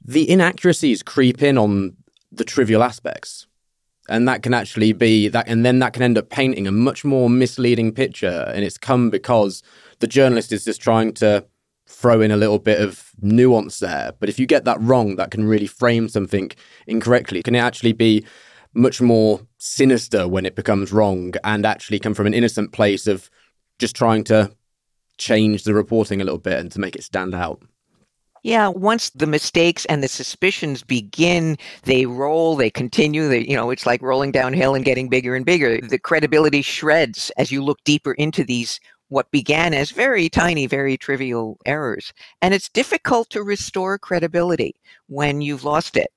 the 0.04 0.28
inaccuracies 0.28 1.02
creep 1.02 1.42
in 1.42 1.56
on 1.56 1.96
the 2.32 2.44
trivial 2.44 2.82
aspects 2.82 3.46
and 4.12 4.28
that 4.28 4.42
can 4.42 4.52
actually 4.52 4.92
be 4.92 5.28
that 5.28 5.48
and 5.48 5.64
then 5.64 5.78
that 5.78 5.94
can 5.94 6.02
end 6.02 6.18
up 6.18 6.28
painting 6.28 6.66
a 6.66 6.72
much 6.72 7.02
more 7.04 7.30
misleading 7.30 7.92
picture. 7.92 8.44
And 8.54 8.62
it's 8.62 8.76
come 8.76 9.08
because 9.08 9.62
the 10.00 10.06
journalist 10.06 10.52
is 10.52 10.64
just 10.66 10.82
trying 10.82 11.14
to 11.14 11.46
throw 11.88 12.20
in 12.20 12.30
a 12.30 12.36
little 12.36 12.58
bit 12.58 12.78
of 12.78 13.10
nuance 13.22 13.78
there. 13.78 14.12
But 14.20 14.28
if 14.28 14.38
you 14.38 14.46
get 14.46 14.64
that 14.64 14.80
wrong 14.80 15.16
that 15.16 15.30
can 15.30 15.44
really 15.46 15.66
frame 15.66 16.08
something 16.08 16.50
incorrectly. 16.86 17.42
Can 17.42 17.54
it 17.54 17.60
actually 17.60 17.94
be 17.94 18.24
much 18.74 19.00
more 19.00 19.40
sinister 19.56 20.28
when 20.28 20.44
it 20.44 20.56
becomes 20.56 20.92
wrong 20.92 21.32
and 21.42 21.64
actually 21.64 21.98
come 21.98 22.14
from 22.14 22.26
an 22.26 22.34
innocent 22.34 22.72
place 22.72 23.06
of 23.06 23.30
just 23.78 23.96
trying 23.96 24.24
to 24.24 24.52
change 25.16 25.64
the 25.64 25.72
reporting 25.72 26.20
a 26.20 26.24
little 26.24 26.38
bit 26.38 26.58
and 26.58 26.70
to 26.72 26.80
make 26.80 26.96
it 26.96 27.02
stand 27.02 27.34
out 27.34 27.62
yeah, 28.42 28.68
once 28.68 29.10
the 29.10 29.26
mistakes 29.26 29.84
and 29.86 30.02
the 30.02 30.08
suspicions 30.08 30.82
begin, 30.82 31.56
they 31.84 32.06
roll, 32.06 32.56
they 32.56 32.70
continue. 32.70 33.28
They, 33.28 33.46
you 33.46 33.54
know, 33.54 33.70
it's 33.70 33.86
like 33.86 34.02
rolling 34.02 34.32
downhill 34.32 34.74
and 34.74 34.84
getting 34.84 35.08
bigger 35.08 35.36
and 35.36 35.46
bigger. 35.46 35.80
The 35.80 35.98
credibility 35.98 36.62
shreds 36.62 37.30
as 37.36 37.52
you 37.52 37.62
look 37.62 37.78
deeper 37.84 38.12
into 38.14 38.42
these 38.44 38.80
what 39.08 39.30
began 39.30 39.74
as 39.74 39.90
very 39.90 40.30
tiny, 40.30 40.66
very 40.66 40.96
trivial 40.96 41.58
errors. 41.66 42.14
And 42.40 42.54
it's 42.54 42.70
difficult 42.70 43.28
to 43.30 43.42
restore 43.42 43.98
credibility 43.98 44.74
when 45.06 45.42
you've 45.42 45.64
lost 45.64 45.98
it 45.98 46.10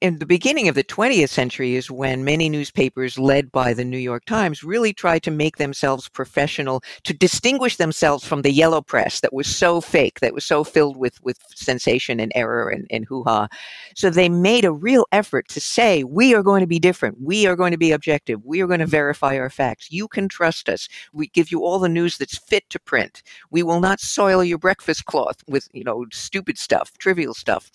in 0.00 0.18
the 0.18 0.26
beginning 0.26 0.68
of 0.68 0.76
the 0.76 0.84
20th 0.84 1.28
century 1.28 1.74
is 1.74 1.90
when 1.90 2.22
many 2.22 2.48
newspapers 2.48 3.18
led 3.18 3.50
by 3.50 3.74
the 3.74 3.84
New 3.84 3.98
York 3.98 4.24
Times 4.26 4.62
really 4.62 4.92
tried 4.92 5.24
to 5.24 5.30
make 5.30 5.56
themselves 5.56 6.08
professional 6.08 6.82
to 7.02 7.12
distinguish 7.12 7.76
themselves 7.76 8.24
from 8.24 8.42
the 8.42 8.52
yellow 8.52 8.80
press 8.80 9.20
that 9.20 9.32
was 9.32 9.48
so 9.48 9.80
fake 9.80 10.20
that 10.20 10.34
was 10.34 10.44
so 10.44 10.62
filled 10.62 10.96
with 10.96 11.20
with 11.22 11.38
sensation 11.54 12.20
and 12.20 12.30
error 12.34 12.68
and, 12.68 12.86
and 12.90 13.06
hoo-ha. 13.06 13.48
So 13.96 14.08
they 14.08 14.28
made 14.28 14.64
a 14.64 14.72
real 14.72 15.04
effort 15.10 15.48
to 15.48 15.60
say 15.60 16.04
we 16.04 16.32
are 16.34 16.44
going 16.44 16.60
to 16.60 16.66
be 16.66 16.78
different. 16.78 17.20
We 17.20 17.46
are 17.46 17.56
going 17.56 17.72
to 17.72 17.78
be 17.78 17.90
objective. 17.90 18.44
We 18.44 18.60
are 18.60 18.68
going 18.68 18.80
to 18.80 18.86
verify 18.86 19.36
our 19.36 19.50
facts. 19.50 19.90
You 19.90 20.06
can 20.06 20.28
trust 20.28 20.68
us. 20.68 20.88
We 21.12 21.26
give 21.28 21.50
you 21.50 21.64
all 21.64 21.80
the 21.80 21.88
news 21.88 22.18
that's 22.18 22.38
fit 22.38 22.70
to 22.70 22.78
print. 22.78 23.22
We 23.50 23.64
will 23.64 23.80
not 23.80 24.00
soil 24.00 24.44
your 24.44 24.58
breakfast 24.58 25.06
cloth 25.06 25.42
with 25.48 25.68
you 25.72 25.82
know 25.82 26.06
stupid 26.12 26.56
stuff 26.56 26.96
trivial 26.98 27.34
stuff 27.34 27.70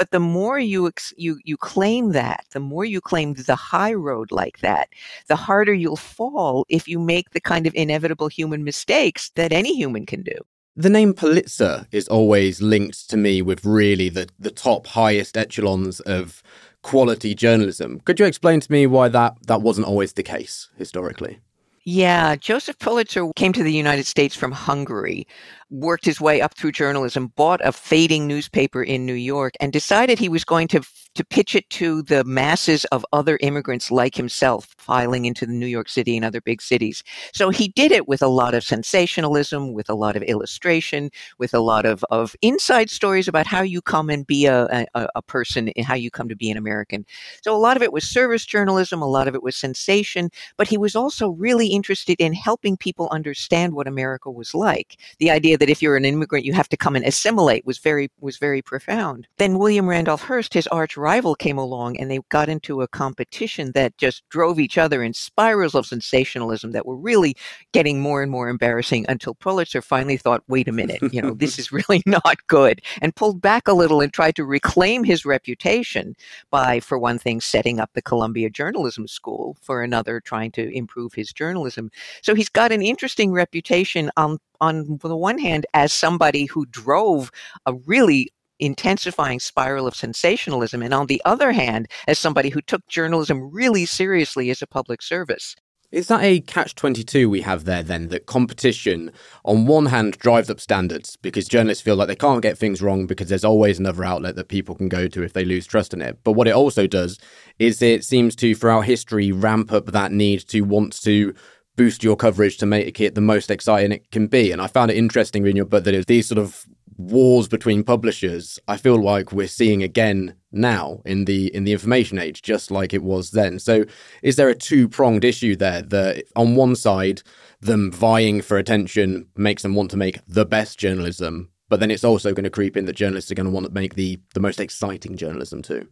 but 0.00 0.12
the 0.12 0.18
more 0.18 0.58
you 0.58 0.86
ex- 0.88 1.12
you 1.18 1.38
you 1.44 1.58
claim 1.58 2.12
that, 2.12 2.46
the 2.52 2.58
more 2.58 2.86
you 2.86 3.02
claim 3.02 3.34
the 3.34 3.54
high 3.54 3.92
road 3.92 4.32
like 4.32 4.60
that, 4.60 4.88
the 5.26 5.36
harder 5.36 5.74
you'll 5.74 5.94
fall 6.16 6.64
if 6.70 6.88
you 6.88 6.98
make 6.98 7.32
the 7.32 7.40
kind 7.52 7.66
of 7.66 7.74
inevitable 7.74 8.28
human 8.28 8.64
mistakes 8.64 9.28
that 9.34 9.52
any 9.52 9.74
human 9.76 10.06
can 10.06 10.22
do. 10.22 10.38
The 10.74 10.88
name 10.88 11.12
Pulitzer 11.12 11.86
is 11.92 12.08
always 12.08 12.62
linked 12.62 13.10
to 13.10 13.18
me 13.18 13.42
with 13.42 13.66
really 13.66 14.08
the, 14.08 14.26
the 14.38 14.50
top 14.50 14.86
highest 14.86 15.36
echelons 15.36 16.00
of 16.00 16.42
quality 16.80 17.34
journalism. 17.34 18.00
Could 18.06 18.18
you 18.18 18.24
explain 18.24 18.60
to 18.60 18.72
me 18.72 18.86
why 18.86 19.08
that, 19.08 19.34
that 19.48 19.60
wasn't 19.60 19.86
always 19.86 20.14
the 20.14 20.22
case 20.22 20.70
historically? 20.78 21.40
Yeah, 21.84 22.36
Joseph 22.36 22.78
Pulitzer 22.78 23.32
came 23.36 23.52
to 23.54 23.62
the 23.62 23.72
United 23.72 24.04
States 24.06 24.36
from 24.36 24.52
Hungary, 24.52 25.26
worked 25.70 26.04
his 26.04 26.20
way 26.20 26.40
up 26.40 26.54
through 26.54 26.72
journalism, 26.72 27.28
bought 27.36 27.60
a 27.64 27.72
fading 27.72 28.26
newspaper 28.26 28.82
in 28.82 29.06
New 29.06 29.14
York, 29.14 29.54
and 29.60 29.72
decided 29.72 30.18
he 30.18 30.28
was 30.28 30.44
going 30.44 30.68
to 30.68 30.82
to 31.16 31.24
pitch 31.24 31.54
it 31.54 31.68
to 31.70 32.02
the 32.02 32.22
masses 32.24 32.84
of 32.86 33.04
other 33.12 33.36
immigrants 33.40 33.90
like 33.90 34.14
himself 34.14 34.68
filing 34.78 35.24
into 35.24 35.46
New 35.46 35.66
York 35.66 35.88
City 35.88 36.16
and 36.16 36.24
other 36.24 36.40
big 36.40 36.62
cities. 36.62 37.02
So 37.32 37.50
he 37.50 37.68
did 37.68 37.90
it 37.90 38.06
with 38.06 38.22
a 38.22 38.28
lot 38.28 38.54
of 38.54 38.62
sensationalism, 38.62 39.72
with 39.72 39.90
a 39.90 39.94
lot 39.94 40.16
of 40.16 40.22
illustration, 40.22 41.10
with 41.38 41.52
a 41.52 41.58
lot 41.60 41.84
of, 41.84 42.04
of 42.10 42.36
inside 42.42 42.90
stories 42.90 43.26
about 43.26 43.46
how 43.46 43.62
you 43.62 43.82
come 43.82 44.08
and 44.08 44.24
be 44.26 44.46
a, 44.46 44.86
a, 44.94 45.08
a 45.16 45.22
person, 45.22 45.72
how 45.82 45.94
you 45.94 46.10
come 46.10 46.28
to 46.28 46.36
be 46.36 46.50
an 46.50 46.56
American. 46.56 47.04
So 47.42 47.54
a 47.54 47.58
lot 47.58 47.76
of 47.76 47.82
it 47.82 47.92
was 47.92 48.08
service 48.08 48.46
journalism, 48.46 49.02
a 49.02 49.08
lot 49.08 49.26
of 49.26 49.34
it 49.34 49.42
was 49.42 49.56
sensation, 49.56 50.30
but 50.56 50.68
he 50.68 50.78
was 50.78 50.94
also 50.94 51.30
really 51.30 51.68
interested 51.68 52.16
in 52.20 52.32
helping 52.32 52.76
people 52.76 53.08
understand 53.10 53.74
what 53.74 53.88
America 53.88 54.30
was 54.30 54.54
like. 54.54 54.96
The 55.18 55.30
idea 55.30 55.58
that 55.60 55.70
if 55.70 55.80
you're 55.80 55.96
an 55.96 56.04
immigrant, 56.04 56.44
you 56.44 56.54
have 56.54 56.68
to 56.70 56.76
come 56.76 56.96
and 56.96 57.04
assimilate 57.04 57.64
was 57.64 57.78
very 57.78 58.10
was 58.18 58.38
very 58.38 58.62
profound. 58.62 59.28
Then 59.36 59.58
William 59.58 59.88
Randolph 59.88 60.22
Hearst, 60.22 60.54
his 60.54 60.66
arch 60.68 60.96
rival, 60.96 61.34
came 61.34 61.58
along, 61.58 61.98
and 61.98 62.10
they 62.10 62.18
got 62.30 62.48
into 62.48 62.80
a 62.80 62.88
competition 62.88 63.72
that 63.74 63.96
just 63.98 64.28
drove 64.30 64.58
each 64.58 64.78
other 64.78 65.02
in 65.02 65.14
spirals 65.14 65.74
of 65.74 65.86
sensationalism 65.86 66.72
that 66.72 66.86
were 66.86 66.96
really 66.96 67.36
getting 67.72 68.00
more 68.00 68.22
and 68.22 68.32
more 68.32 68.48
embarrassing. 68.48 69.04
Until 69.08 69.34
Pulitzer 69.34 69.82
finally 69.82 70.16
thought, 70.16 70.42
"Wait 70.48 70.66
a 70.66 70.72
minute, 70.72 71.02
you 71.12 71.22
know, 71.22 71.34
this 71.34 71.58
is 71.60 71.70
really 71.70 72.02
not 72.06 72.38
good," 72.48 72.80
and 73.02 73.14
pulled 73.14 73.40
back 73.40 73.68
a 73.68 73.74
little 73.74 74.00
and 74.00 74.12
tried 74.12 74.36
to 74.36 74.44
reclaim 74.44 75.04
his 75.04 75.24
reputation 75.24 76.16
by, 76.50 76.80
for 76.80 76.98
one 76.98 77.18
thing, 77.18 77.40
setting 77.40 77.78
up 77.78 77.90
the 77.92 78.02
Columbia 78.02 78.50
Journalism 78.50 79.06
School. 79.06 79.56
For 79.60 79.82
another, 79.82 80.20
trying 80.20 80.52
to 80.52 80.74
improve 80.74 81.12
his 81.12 81.32
journalism. 81.32 81.90
So 82.22 82.34
he's 82.34 82.48
got 82.48 82.72
an 82.72 82.82
interesting 82.82 83.32
reputation 83.32 84.10
on 84.16 84.38
on 84.60 84.98
the 85.02 85.16
one 85.16 85.38
hand 85.38 85.66
as 85.74 85.92
somebody 85.92 86.46
who 86.46 86.66
drove 86.66 87.30
a 87.66 87.74
really 87.86 88.30
intensifying 88.58 89.40
spiral 89.40 89.86
of 89.86 89.96
sensationalism, 89.96 90.82
and 90.82 90.94
on 90.94 91.06
the 91.06 91.22
other 91.24 91.52
hand, 91.52 91.88
as 92.06 92.18
somebody 92.18 92.50
who 92.50 92.60
took 92.60 92.86
journalism 92.88 93.50
really 93.50 93.86
seriously 93.86 94.50
as 94.50 94.62
a 94.62 94.66
public 94.66 95.02
service. 95.02 95.56
Is 95.90 96.06
that 96.06 96.22
a 96.22 96.40
catch 96.42 96.76
22 96.76 97.28
we 97.28 97.40
have 97.40 97.64
there 97.64 97.82
then? 97.82 98.08
That 98.08 98.26
competition, 98.26 99.10
on 99.44 99.66
one 99.66 99.86
hand, 99.86 100.18
drives 100.18 100.48
up 100.48 100.60
standards 100.60 101.16
because 101.16 101.48
journalists 101.48 101.82
feel 101.82 101.96
like 101.96 102.06
they 102.06 102.14
can't 102.14 102.42
get 102.42 102.56
things 102.56 102.80
wrong 102.80 103.08
because 103.08 103.28
there's 103.28 103.44
always 103.44 103.80
another 103.80 104.04
outlet 104.04 104.36
that 104.36 104.46
people 104.46 104.76
can 104.76 104.88
go 104.88 105.08
to 105.08 105.24
if 105.24 105.32
they 105.32 105.44
lose 105.44 105.66
trust 105.66 105.92
in 105.92 106.00
it. 106.00 106.20
But 106.22 106.32
what 106.32 106.46
it 106.46 106.54
also 106.54 106.86
does 106.86 107.18
is 107.58 107.82
it 107.82 108.04
seems 108.04 108.36
to, 108.36 108.54
throughout 108.54 108.82
history, 108.82 109.32
ramp 109.32 109.72
up 109.72 109.86
that 109.86 110.12
need 110.12 110.46
to 110.48 110.60
want 110.60 111.02
to 111.02 111.34
boost 111.76 112.04
your 112.04 112.16
coverage 112.16 112.58
to 112.58 112.66
make 112.66 113.00
it 113.00 113.14
the 113.14 113.20
most 113.20 113.50
exciting 113.50 113.92
it 113.92 114.10
can 114.10 114.26
be. 114.26 114.52
And 114.52 114.60
I 114.60 114.66
found 114.66 114.90
it 114.90 114.96
interesting 114.96 115.42
reading 115.42 115.56
your 115.56 115.66
book 115.66 115.84
that 115.84 115.94
it 115.94 115.98
was 115.98 116.06
these 116.06 116.28
sort 116.28 116.38
of 116.38 116.66
wars 117.00 117.48
between 117.48 117.82
publishers. 117.82 118.58
I 118.68 118.76
feel 118.76 119.02
like 119.02 119.32
we're 119.32 119.48
seeing 119.48 119.82
again 119.82 120.34
now 120.52 121.00
in 121.04 121.24
the 121.24 121.54
in 121.54 121.64
the 121.64 121.72
information 121.72 122.18
age, 122.18 122.42
just 122.42 122.70
like 122.70 122.92
it 122.92 123.02
was 123.02 123.30
then. 123.30 123.58
So, 123.58 123.84
is 124.22 124.36
there 124.36 124.48
a 124.48 124.54
two 124.54 124.88
pronged 124.88 125.24
issue 125.24 125.56
there? 125.56 125.82
That 125.82 126.24
on 126.36 126.54
one 126.54 126.76
side, 126.76 127.22
them 127.60 127.90
vying 127.90 128.42
for 128.42 128.58
attention 128.58 129.28
makes 129.36 129.62
them 129.62 129.74
want 129.74 129.90
to 129.92 129.96
make 129.96 130.20
the 130.26 130.44
best 130.44 130.78
journalism, 130.78 131.50
but 131.68 131.80
then 131.80 131.90
it's 131.90 132.04
also 132.04 132.32
going 132.32 132.44
to 132.44 132.50
creep 132.50 132.76
in 132.76 132.84
that 132.86 132.96
journalists 132.96 133.30
are 133.30 133.36
going 133.36 133.46
to 133.46 133.52
want 133.52 133.66
to 133.66 133.72
make 133.72 133.94
the 133.94 134.20
the 134.34 134.40
most 134.40 134.60
exciting 134.60 135.16
journalism 135.16 135.62
too. 135.62 135.88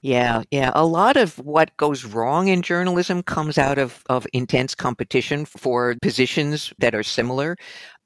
Yeah, 0.00 0.42
yeah. 0.52 0.70
A 0.76 0.86
lot 0.86 1.16
of 1.16 1.36
what 1.38 1.76
goes 1.76 2.04
wrong 2.04 2.46
in 2.48 2.62
journalism 2.62 3.20
comes 3.22 3.58
out 3.58 3.78
of, 3.78 4.02
of 4.08 4.26
intense 4.32 4.74
competition 4.76 5.44
for 5.44 5.96
positions 6.02 6.72
that 6.78 6.94
are 6.94 7.02
similar 7.02 7.56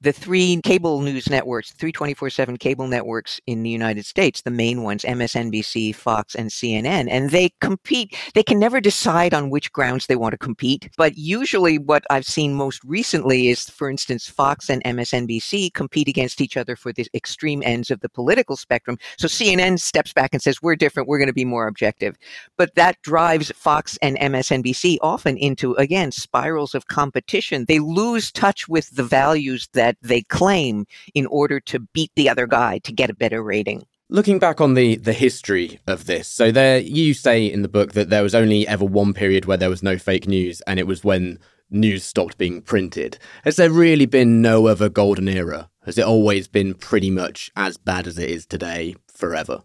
the 0.03 0.13
three 0.13 0.61
cable 0.63 1.01
news 1.01 1.31
networks, 1.31 1.71
three 1.73 1.93
24 1.93 2.29
7 2.29 2.57
cable 2.57 2.89
networks 2.89 3.41
in 3.47 3.63
the 3.63 3.71
United 3.71 4.05
States, 4.05 4.43
the 4.43 4.51
main 4.51 4.83
ones, 4.83 5.05
MSNBC, 5.05 5.95
Fox, 5.95 6.35
and 6.35 6.51
CNN, 6.51 7.09
and 7.09 7.31
they 7.31 7.51
compete. 7.61 8.17
They 8.35 8.43
can 8.43 8.59
never 8.59 8.81
decide 8.81 9.33
on 9.33 9.51
which 9.51 9.73
grounds 9.73 10.07
they 10.07 10.17
want 10.17 10.33
to 10.33 10.39
compete. 10.39 10.91
But 10.97 11.17
usually, 11.17 11.79
what 11.79 12.05
I've 12.11 12.27
seen 12.27 12.55
most 12.55 12.83
recently 12.85 13.49
is, 13.49 13.71
for 13.71 13.89
instance, 13.89 14.29
Fox 14.29 14.69
and 14.69 14.83
MSNBC 14.83 15.73
compete 15.73 16.09
against 16.09 16.41
each 16.41 16.57
other 16.57 16.75
for 16.75 16.93
the 16.93 17.07
extreme 17.15 17.63
ends 17.65 17.91
of 17.91 18.01
the 18.01 18.09
political 18.09 18.57
spectrum. 18.57 18.99
So 19.19 19.29
CNN 19.29 19.79
steps 19.79 20.13
back 20.13 20.31
and 20.33 20.43
says, 20.43 20.61
We're 20.61 20.77
different, 20.77 21.09
we're 21.09 21.19
going 21.19 21.29
to 21.29 21.33
be 21.33 21.45
more 21.45 21.69
objective. 21.69 22.17
But 22.59 22.75
that 22.75 23.01
drives 23.03 23.53
Fox 23.53 23.99
and 24.03 24.19
MSNBC 24.19 24.99
often 25.01 25.37
into, 25.37 25.75
again, 25.75 26.11
spirals 26.11 26.75
of 26.75 26.89
competition. 26.89 27.67
They 27.69 27.79
lose 27.79 28.33
touch 28.33 28.69
with 28.69 28.91
the 28.91 29.05
values 29.05 29.69
that 29.75 29.92
that 30.01 30.09
they 30.09 30.23
claim 30.23 30.87
in 31.15 31.27
order 31.27 31.61
to 31.61 31.81
beat 31.81 32.11
the 32.17 32.29
other 32.29 32.47
guy 32.47 32.79
to 32.79 32.93
get 32.93 33.11
a 33.11 33.15
better 33.15 33.43
rating. 33.43 33.85
Looking 34.09 34.39
back 34.39 34.61
on 34.61 34.75
the 34.75 34.97
the 34.97 35.15
history 35.15 35.81
of 35.87 36.05
this, 36.05 36.29
so 36.29 36.51
there 36.51 36.79
you 36.79 37.15
say 37.15 37.47
in 37.47 37.63
the 37.63 37.69
book 37.69 37.93
that 37.93 38.11
there 38.11 38.23
was 38.23 38.35
only 38.35 38.69
ever 38.69 38.85
one 38.85 39.15
period 39.15 39.47
where 39.47 39.57
there 39.57 39.71
was 39.71 39.83
no 39.83 39.97
fake 39.97 40.29
news, 40.29 40.61
and 40.67 40.79
it 40.79 40.87
was 40.87 41.03
when 41.03 41.39
news 41.71 42.05
stopped 42.05 42.37
being 42.37 42.61
printed. 42.61 43.19
Has 43.45 43.57
there 43.57 43.71
really 43.71 44.05
been 44.05 44.43
no 44.43 44.67
other 44.67 44.91
golden 44.91 45.29
era? 45.29 45.71
Has 45.87 45.97
it 45.97 46.05
always 46.05 46.47
been 46.47 46.75
pretty 46.75 47.11
much 47.11 47.51
as 47.57 47.79
bad 47.79 48.07
as 48.07 48.19
it 48.19 48.29
is 48.29 48.45
today 48.45 48.95
forever? 49.09 49.63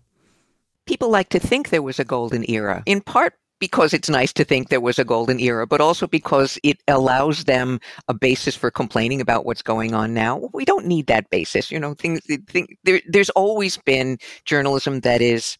People 0.85 1.09
like 1.09 1.27
to 1.29 1.39
think 1.39 1.69
there 1.69 1.81
was 1.81 1.99
a 1.99 2.05
golden 2.05 2.49
era, 2.49 2.83
in 2.85 3.01
part 3.01 3.33
because 3.59 3.93
it's 3.93 4.09
nice 4.09 4.33
to 4.33 4.43
think 4.43 4.69
there 4.69 4.81
was 4.81 4.99
a 4.99 5.05
golden 5.05 5.39
era, 5.39 5.65
but 5.67 5.81
also 5.81 6.07
because 6.07 6.59
it 6.63 6.81
allows 6.87 7.45
them 7.45 7.79
a 8.07 8.13
basis 8.13 8.55
for 8.55 8.71
complaining 8.71 9.21
about 9.21 9.45
what's 9.45 9.61
going 9.61 9.93
on 9.93 10.13
now. 10.13 10.49
We 10.53 10.65
don't 10.65 10.85
need 10.85 11.07
that 11.07 11.29
basis. 11.29 11.71
You 11.71 11.79
know, 11.79 11.93
things, 11.93 12.21
thing, 12.47 12.77
there, 12.83 13.01
there's 13.07 13.29
always 13.31 13.77
been 13.77 14.17
journalism 14.45 15.01
that 15.01 15.21
is 15.21 15.57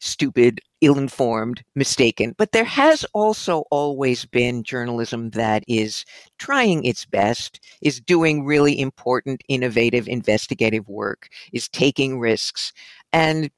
stupid, 0.00 0.60
ill 0.80 0.98
informed, 0.98 1.62
mistaken, 1.74 2.34
but 2.38 2.52
there 2.52 2.64
has 2.64 3.04
also 3.12 3.64
always 3.70 4.24
been 4.24 4.62
journalism 4.62 5.30
that 5.30 5.62
is 5.68 6.04
trying 6.38 6.84
its 6.84 7.04
best, 7.04 7.60
is 7.82 8.00
doing 8.00 8.44
really 8.44 8.80
important, 8.80 9.42
innovative, 9.48 10.08
investigative 10.08 10.88
work, 10.88 11.28
is 11.52 11.68
taking 11.68 12.18
risks. 12.18 12.72
And 13.12 13.50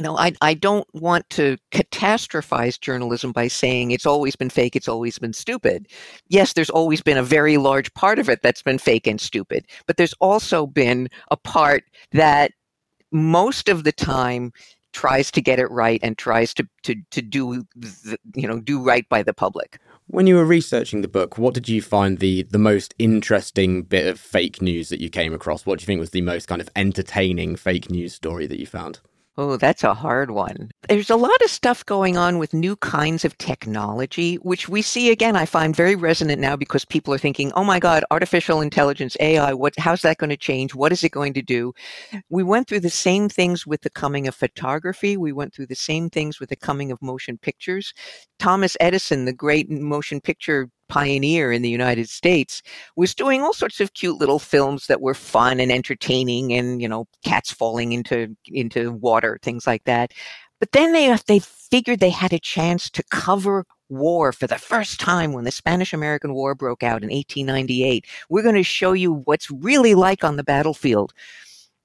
you 0.00 0.04
know, 0.04 0.16
I, 0.16 0.32
I 0.40 0.54
don't 0.54 0.88
want 0.94 1.28
to 1.28 1.58
catastrophize 1.72 2.80
journalism 2.80 3.32
by 3.32 3.48
saying 3.48 3.90
it's 3.90 4.06
always 4.06 4.34
been 4.34 4.48
fake, 4.48 4.74
it's 4.74 4.88
always 4.88 5.18
been 5.18 5.34
stupid. 5.34 5.88
Yes, 6.30 6.54
there's 6.54 6.70
always 6.70 7.02
been 7.02 7.18
a 7.18 7.22
very 7.22 7.58
large 7.58 7.92
part 7.92 8.18
of 8.18 8.26
it 8.30 8.40
that's 8.42 8.62
been 8.62 8.78
fake 8.78 9.06
and 9.06 9.20
stupid, 9.20 9.66
but 9.86 9.98
there's 9.98 10.14
also 10.14 10.66
been 10.66 11.10
a 11.30 11.36
part 11.36 11.84
that 12.12 12.52
most 13.12 13.68
of 13.68 13.84
the 13.84 13.92
time 13.92 14.54
tries 14.94 15.30
to 15.32 15.42
get 15.42 15.58
it 15.58 15.70
right 15.70 16.00
and 16.02 16.16
tries 16.16 16.54
to, 16.54 16.66
to, 16.84 16.94
to 17.10 17.20
do, 17.20 17.62
the, 17.76 18.16
you 18.34 18.48
know, 18.48 18.58
do 18.58 18.82
right 18.82 19.06
by 19.10 19.22
the 19.22 19.34
public. 19.34 19.78
When 20.06 20.26
you 20.26 20.36
were 20.36 20.46
researching 20.46 21.02
the 21.02 21.08
book, 21.08 21.36
what 21.36 21.52
did 21.52 21.68
you 21.68 21.82
find 21.82 22.20
the, 22.20 22.44
the 22.44 22.58
most 22.58 22.94
interesting 22.98 23.82
bit 23.82 24.06
of 24.06 24.18
fake 24.18 24.62
news 24.62 24.88
that 24.88 25.02
you 25.02 25.10
came 25.10 25.34
across? 25.34 25.66
What 25.66 25.78
do 25.78 25.82
you 25.82 25.86
think 25.86 26.00
was 26.00 26.10
the 26.10 26.22
most 26.22 26.48
kind 26.48 26.62
of 26.62 26.70
entertaining 26.74 27.56
fake 27.56 27.90
news 27.90 28.14
story 28.14 28.46
that 28.46 28.58
you 28.58 28.66
found? 28.66 29.00
Oh, 29.36 29.56
that's 29.56 29.84
a 29.84 29.94
hard 29.94 30.30
one. 30.30 30.70
There's 30.88 31.08
a 31.08 31.16
lot 31.16 31.40
of 31.42 31.50
stuff 31.50 31.86
going 31.86 32.16
on 32.18 32.38
with 32.38 32.52
new 32.52 32.76
kinds 32.76 33.24
of 33.24 33.38
technology, 33.38 34.36
which 34.36 34.68
we 34.68 34.82
see 34.82 35.10
again, 35.10 35.36
I 35.36 35.46
find 35.46 35.74
very 35.74 35.94
resonant 35.96 36.40
now 36.40 36.56
because 36.56 36.84
people 36.84 37.14
are 37.14 37.18
thinking, 37.18 37.50
oh 37.54 37.64
my 37.64 37.78
God, 37.78 38.04
artificial 38.10 38.60
intelligence, 38.60 39.16
AI, 39.20 39.54
what, 39.54 39.72
how's 39.78 40.02
that 40.02 40.18
going 40.18 40.30
to 40.30 40.36
change? 40.36 40.74
What 40.74 40.92
is 40.92 41.04
it 41.04 41.12
going 41.12 41.32
to 41.34 41.42
do? 41.42 41.72
We 42.28 42.42
went 42.42 42.68
through 42.68 42.80
the 42.80 42.90
same 42.90 43.28
things 43.28 43.66
with 43.66 43.82
the 43.82 43.90
coming 43.90 44.28
of 44.28 44.34
photography. 44.34 45.16
We 45.16 45.32
went 45.32 45.54
through 45.54 45.68
the 45.68 45.76
same 45.76 46.10
things 46.10 46.40
with 46.40 46.50
the 46.50 46.56
coming 46.56 46.92
of 46.92 47.00
motion 47.00 47.38
pictures. 47.38 47.94
Thomas 48.38 48.76
Edison, 48.80 49.24
the 49.26 49.32
great 49.32 49.70
motion 49.70 50.20
picture 50.20 50.68
pioneer 50.90 51.52
in 51.52 51.62
the 51.62 51.70
United 51.70 52.08
States, 52.08 52.62
was 52.96 53.14
doing 53.14 53.42
all 53.42 53.54
sorts 53.54 53.80
of 53.80 53.94
cute 53.94 54.18
little 54.18 54.38
films 54.38 54.86
that 54.86 55.00
were 55.00 55.14
fun 55.14 55.60
and 55.60 55.72
entertaining 55.72 56.52
and, 56.52 56.82
you 56.82 56.88
know, 56.88 57.06
cats 57.24 57.52
falling 57.52 57.92
into 57.92 58.36
into 58.46 58.92
water, 58.92 59.38
things 59.42 59.66
like 59.66 59.84
that. 59.84 60.12
But 60.58 60.72
then 60.72 60.92
they 60.92 61.10
uh, 61.10 61.18
they 61.26 61.38
figured 61.38 62.00
they 62.00 62.10
had 62.10 62.32
a 62.32 62.38
chance 62.38 62.90
to 62.90 63.02
cover 63.10 63.64
war 63.88 64.32
for 64.32 64.46
the 64.46 64.58
first 64.58 65.00
time 65.00 65.32
when 65.32 65.44
the 65.44 65.50
Spanish 65.50 65.92
American 65.92 66.34
War 66.34 66.54
broke 66.54 66.82
out 66.82 67.02
in 67.02 67.10
1898. 67.10 68.06
We're 68.28 68.42
going 68.42 68.54
to 68.54 68.62
show 68.62 68.92
you 68.92 69.22
what's 69.24 69.50
really 69.50 69.94
like 69.94 70.22
on 70.22 70.36
the 70.36 70.44
battlefield 70.44 71.12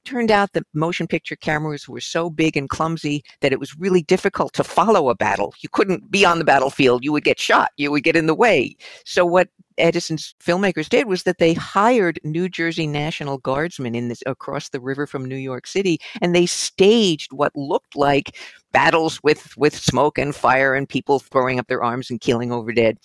turned 0.05 0.31
out 0.31 0.53
that 0.53 0.65
motion 0.73 1.07
picture 1.07 1.35
cameras 1.35 1.89
were 1.89 1.99
so 1.99 2.29
big 2.29 2.55
and 2.55 2.69
clumsy 2.69 3.23
that 3.41 3.51
it 3.51 3.59
was 3.59 3.77
really 3.77 4.03
difficult 4.03 4.53
to 4.53 4.63
follow 4.63 5.09
a 5.09 5.15
battle. 5.15 5.53
You 5.59 5.69
couldn't 5.69 6.09
be 6.09 6.25
on 6.25 6.39
the 6.39 6.45
battlefield. 6.45 7.03
You 7.03 7.11
would 7.11 7.23
get 7.23 7.39
shot. 7.39 7.71
You 7.77 7.91
would 7.91 8.03
get 8.03 8.15
in 8.15 8.27
the 8.27 8.35
way. 8.35 8.75
So 9.05 9.25
what 9.25 9.49
Edison's 9.77 10.35
filmmakers 10.41 10.87
did 10.87 11.07
was 11.07 11.23
that 11.23 11.37
they 11.37 11.53
hired 11.53 12.19
New 12.23 12.47
Jersey 12.47 12.87
National 12.87 13.37
Guardsmen 13.39 13.95
in 13.95 14.07
this 14.07 14.23
across 14.25 14.69
the 14.69 14.79
river 14.79 15.05
from 15.05 15.25
New 15.25 15.35
York 15.35 15.67
City, 15.67 15.99
and 16.21 16.33
they 16.33 16.45
staged 16.45 17.33
what 17.33 17.55
looked 17.55 17.95
like 17.95 18.37
battles 18.71 19.19
with 19.23 19.55
with 19.57 19.75
smoke 19.75 20.17
and 20.17 20.35
fire 20.35 20.73
and 20.73 20.87
people 20.87 21.19
throwing 21.19 21.59
up 21.59 21.67
their 21.67 21.83
arms 21.83 22.09
and 22.09 22.21
killing 22.21 22.51
over 22.51 22.71
dead 22.71 22.97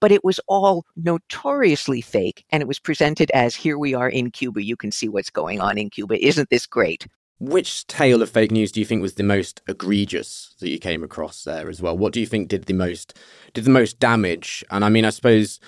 but 0.00 0.12
it 0.12 0.24
was 0.24 0.40
all 0.48 0.84
notoriously 0.96 2.00
fake. 2.00 2.44
And 2.50 2.62
it 2.62 2.68
was 2.68 2.78
presented 2.78 3.30
as 3.32 3.54
here 3.54 3.78
we 3.78 3.94
are 3.94 4.08
in 4.08 4.30
Cuba. 4.30 4.62
You 4.62 4.76
can 4.76 4.92
see 4.92 5.08
what's 5.08 5.30
going 5.30 5.60
on 5.60 5.78
in 5.78 5.90
Cuba. 5.90 6.24
Isn't 6.24 6.50
this 6.50 6.66
great? 6.66 7.06
Which 7.40 7.86
tale 7.86 8.20
of 8.20 8.30
fake 8.30 8.50
news 8.50 8.72
do 8.72 8.80
you 8.80 8.86
think 8.86 9.00
was 9.00 9.14
the 9.14 9.22
most 9.22 9.62
egregious 9.68 10.54
that 10.58 10.70
you 10.70 10.78
came 10.78 11.04
across 11.04 11.44
there 11.44 11.68
as 11.68 11.80
well? 11.80 11.96
What 11.96 12.12
do 12.12 12.18
you 12.18 12.26
think 12.26 12.48
did 12.48 12.64
the 12.64 12.74
most 12.74 13.16
did 13.54 13.64
the 13.64 13.70
most 13.70 14.00
damage? 14.00 14.64
And 14.70 14.84
I 14.84 14.88
mean, 14.88 15.04
I 15.04 15.10
suppose 15.10 15.60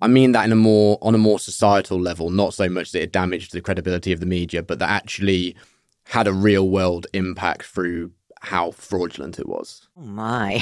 I 0.00 0.06
mean 0.06 0.32
that 0.32 0.44
in 0.44 0.52
a 0.52 0.56
more 0.56 0.98
on 1.02 1.16
a 1.16 1.18
more 1.18 1.40
societal 1.40 2.00
level, 2.00 2.30
not 2.30 2.54
so 2.54 2.68
much 2.68 2.92
that 2.92 3.02
it 3.02 3.12
damaged 3.12 3.52
the 3.52 3.60
credibility 3.60 4.12
of 4.12 4.20
the 4.20 4.26
media, 4.26 4.62
but 4.62 4.78
that 4.78 4.90
actually 4.90 5.56
had 6.04 6.28
a 6.28 6.32
real 6.32 6.68
world 6.68 7.08
impact 7.12 7.64
through 7.64 8.12
how 8.40 8.70
fraudulent 8.70 9.40
it 9.40 9.48
was. 9.48 9.88
Oh 9.96 10.02
my. 10.02 10.58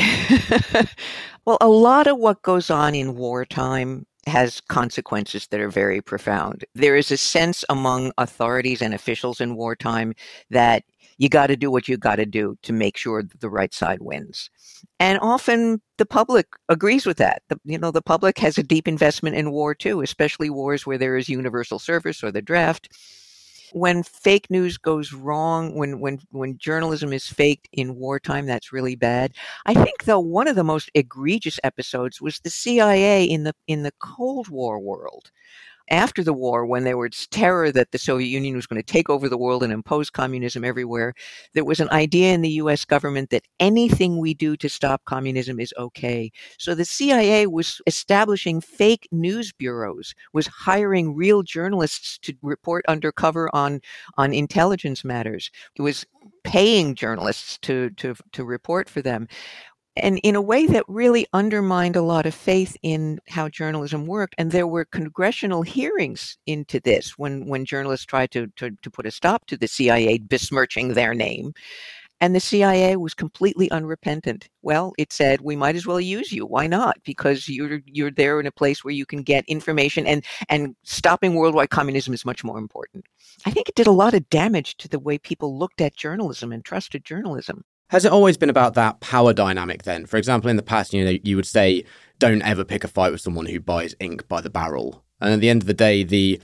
well, 1.44 1.59
a 1.61 1.68
lot 1.68 2.07
of 2.07 2.18
what 2.18 2.42
goes 2.42 2.70
on 2.70 2.94
in 2.94 3.16
wartime 3.16 4.07
has 4.26 4.61
consequences 4.62 5.46
that 5.48 5.61
are 5.61 5.70
very 5.70 6.00
profound. 6.00 6.64
There 6.74 6.96
is 6.96 7.11
a 7.11 7.16
sense 7.16 7.64
among 7.68 8.12
authorities 8.16 8.80
and 8.80 8.94
officials 8.94 9.40
in 9.40 9.57
wartime 9.57 10.14
that 10.50 10.85
you 11.18 11.28
got 11.28 11.48
to 11.48 11.57
do 11.57 11.70
what 11.70 11.88
you 11.88 11.96
got 11.96 12.16
to 12.16 12.26
do 12.26 12.57
to 12.62 12.72
make 12.72 12.96
sure 12.96 13.22
that 13.22 13.40
the 13.40 13.50
right 13.50 13.72
side 13.72 14.00
wins. 14.00 14.50
And 14.98 15.18
often 15.20 15.80
the 15.98 16.07
public 16.07 16.46
agrees 16.68 17.07
with 17.07 17.18
that. 17.18 17.42
The, 17.48 17.61
you 17.64 17.78
know, 17.78 17.90
the 17.90 18.02
public 18.02 18.38
has 18.38 18.59
a 18.59 18.62
deep 18.62 18.88
investment 18.88 19.37
in 19.37 19.52
war 19.52 19.74
too, 19.74 20.00
especially 20.00 20.50
wars 20.50 20.87
where 20.87 20.98
there 20.98 21.16
is 21.16 21.28
universal 21.28 21.78
service 21.78 22.24
or 22.24 22.33
the 22.33 22.42
draft 22.42 22.88
when 23.74 24.04
fake 24.04 24.46
news 24.50 24.78
goes 24.78 25.12
wrong, 25.12 25.74
when 25.74 25.98
when 25.98 26.20
when 26.30 26.56
journalism 26.58 27.12
is 27.12 27.26
faked 27.26 27.68
in 27.72 27.96
wartime, 27.96 28.46
that's 28.46 28.72
really 28.72 28.94
bad. 28.94 29.32
I 29.66 29.74
think 29.74 30.04
though 30.04 30.20
one 30.20 30.46
of 30.46 30.54
the 30.54 30.62
most 30.64 30.90
egregious 30.94 31.58
episodes 31.64 32.20
was 32.20 32.38
the 32.38 32.50
CIA 32.50 33.24
in 33.24 33.42
the 33.42 33.52
in 33.66 33.82
the 33.82 33.92
Cold 33.98 34.48
War 34.48 34.78
world 34.78 35.32
after 35.90 36.22
the 36.22 36.32
war, 36.32 36.64
when 36.64 36.84
there 36.84 36.96
was 36.96 37.26
terror 37.28 37.70
that 37.72 37.90
the 37.90 37.98
Soviet 37.98 38.28
Union 38.28 38.56
was 38.56 38.66
going 38.66 38.80
to 38.80 38.92
take 38.92 39.10
over 39.10 39.28
the 39.28 39.38
world 39.38 39.62
and 39.62 39.72
impose 39.72 40.10
communism 40.10 40.64
everywhere, 40.64 41.14
there 41.52 41.64
was 41.64 41.80
an 41.80 41.90
idea 41.90 42.32
in 42.32 42.40
the 42.40 42.50
US 42.50 42.84
government 42.84 43.30
that 43.30 43.44
anything 43.60 44.18
we 44.18 44.34
do 44.34 44.56
to 44.56 44.68
stop 44.68 45.04
communism 45.04 45.60
is 45.60 45.74
okay. 45.78 46.30
So 46.58 46.74
the 46.74 46.84
CIA 46.84 47.46
was 47.46 47.80
establishing 47.86 48.60
fake 48.60 49.08
news 49.12 49.52
bureaus, 49.52 50.14
was 50.32 50.46
hiring 50.46 51.14
real 51.14 51.42
journalists 51.42 52.18
to 52.18 52.34
report 52.42 52.84
undercover 52.88 53.54
on, 53.54 53.80
on 54.16 54.32
intelligence 54.32 55.04
matters. 55.04 55.50
It 55.76 55.82
was 55.82 56.06
paying 56.44 56.94
journalists 56.94 57.58
to, 57.58 57.90
to, 57.90 58.14
to 58.32 58.44
report 58.44 58.88
for 58.88 59.02
them 59.02 59.28
and 59.96 60.18
in 60.22 60.35
a 60.35 60.42
way 60.42 60.66
that 60.66 60.85
really 60.88 61.26
undermined 61.33 61.96
a 61.96 62.02
lot 62.02 62.26
of 62.26 62.35
faith 62.35 62.76
in 62.83 63.20
how 63.28 63.48
journalism 63.48 64.07
worked. 64.07 64.35
And 64.38 64.50
there 64.50 64.66
were 64.66 64.85
congressional 64.85 65.62
hearings 65.62 66.37
into 66.46 66.80
this 66.80 67.16
when, 67.16 67.46
when 67.46 67.64
journalists 67.64 68.07
tried 68.07 68.33
to, 68.33 68.48
to, 68.57 68.70
to 68.83 68.90
put 68.90 69.07
a 69.07 69.11
stop 69.11 69.46
to 69.46 69.57
the 69.57 69.68
CIA 69.68 70.18
besmirching 70.18 70.94
their 70.94 71.14
name. 71.14 71.54
And 72.20 72.35
the 72.35 72.40
CIA 72.40 72.96
was 72.96 73.12
completely 73.12 73.70
unrepentant. 73.70 74.48
Well, 74.62 74.94
it 74.96 75.12
said, 75.12 75.40
we 75.42 75.57
might 75.57 75.76
as 75.76 75.87
well 75.87 76.00
use 76.00 76.33
you. 76.33 76.46
Why 76.46 76.66
not? 76.66 76.96
Because 77.04 77.48
you're 77.48 77.80
you're 77.87 78.11
there 78.11 78.40
in 78.40 78.46
a 78.46 78.52
place 78.52 78.83
where 78.83 78.94
you 78.94 79.04
can 79.04 79.22
get 79.22 79.44
information 79.46 80.07
and 80.07 80.24
and 80.48 80.74
stopping 80.85 81.35
worldwide 81.35 81.70
communism 81.70 82.14
is 82.14 82.24
much 82.24 82.42
more 82.42 82.57
important. 82.57 83.04
I 83.44 83.50
think 83.50 83.68
it 83.68 83.74
did 83.74 83.88
a 83.88 83.92
lot 83.92 84.14
of 84.14 84.30
damage 84.30 84.76
to 84.78 84.88
the 84.88 85.00
way 85.00 85.18
people 85.18 85.59
looked 85.59 85.80
at 85.80 85.96
journalism 85.96 86.52
and 86.52 86.64
trusted 86.64 87.04
journalism. 87.04 87.64
Has 87.88 88.04
it 88.04 88.12
always 88.12 88.36
been 88.36 88.50
about 88.50 88.74
that 88.74 89.00
power 89.00 89.32
dynamic 89.32 89.82
then? 89.82 90.06
For 90.06 90.16
example, 90.16 90.50
in 90.50 90.56
the 90.56 90.62
past, 90.62 90.92
you 90.92 91.04
know, 91.04 91.18
you 91.22 91.36
would 91.36 91.46
say, 91.46 91.84
don't 92.18 92.42
ever 92.42 92.64
pick 92.64 92.84
a 92.84 92.88
fight 92.88 93.12
with 93.12 93.20
someone 93.20 93.46
who 93.46 93.60
buys 93.60 93.94
ink 94.00 94.26
by 94.28 94.40
the 94.40 94.50
barrel. 94.50 95.04
And 95.20 95.32
at 95.32 95.40
the 95.40 95.50
end 95.50 95.62
of 95.62 95.66
the 95.66 95.74
day, 95.74 96.02
the 96.02 96.40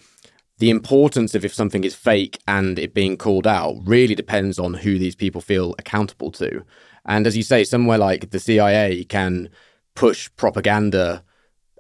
the 0.59 0.71
importance 0.71 1.35
of 1.35 1.43
if 1.43 1.55
something 1.55 1.85
is 1.85 1.95
fake 1.95 2.39
and 2.47 2.79
it 2.79 2.93
being 2.93 3.17
called 3.17 3.47
out 3.47 3.77
really 3.83 4.15
depends 4.15 4.59
on 4.59 4.75
who 4.75 4.99
these 4.99 5.17
people 5.17 5.41
feel 5.41 5.75
accountable 5.79 6.31
to. 6.33 6.63
And 7.07 7.27
as 7.27 7.35
you 7.35 7.43
say, 7.43 7.65
somewhere 7.65 7.97
like 7.97 8.29
the 8.29 8.39
CIA 8.39 9.05
can 9.05 9.49
push 9.95 10.29
propaganda 10.37 11.25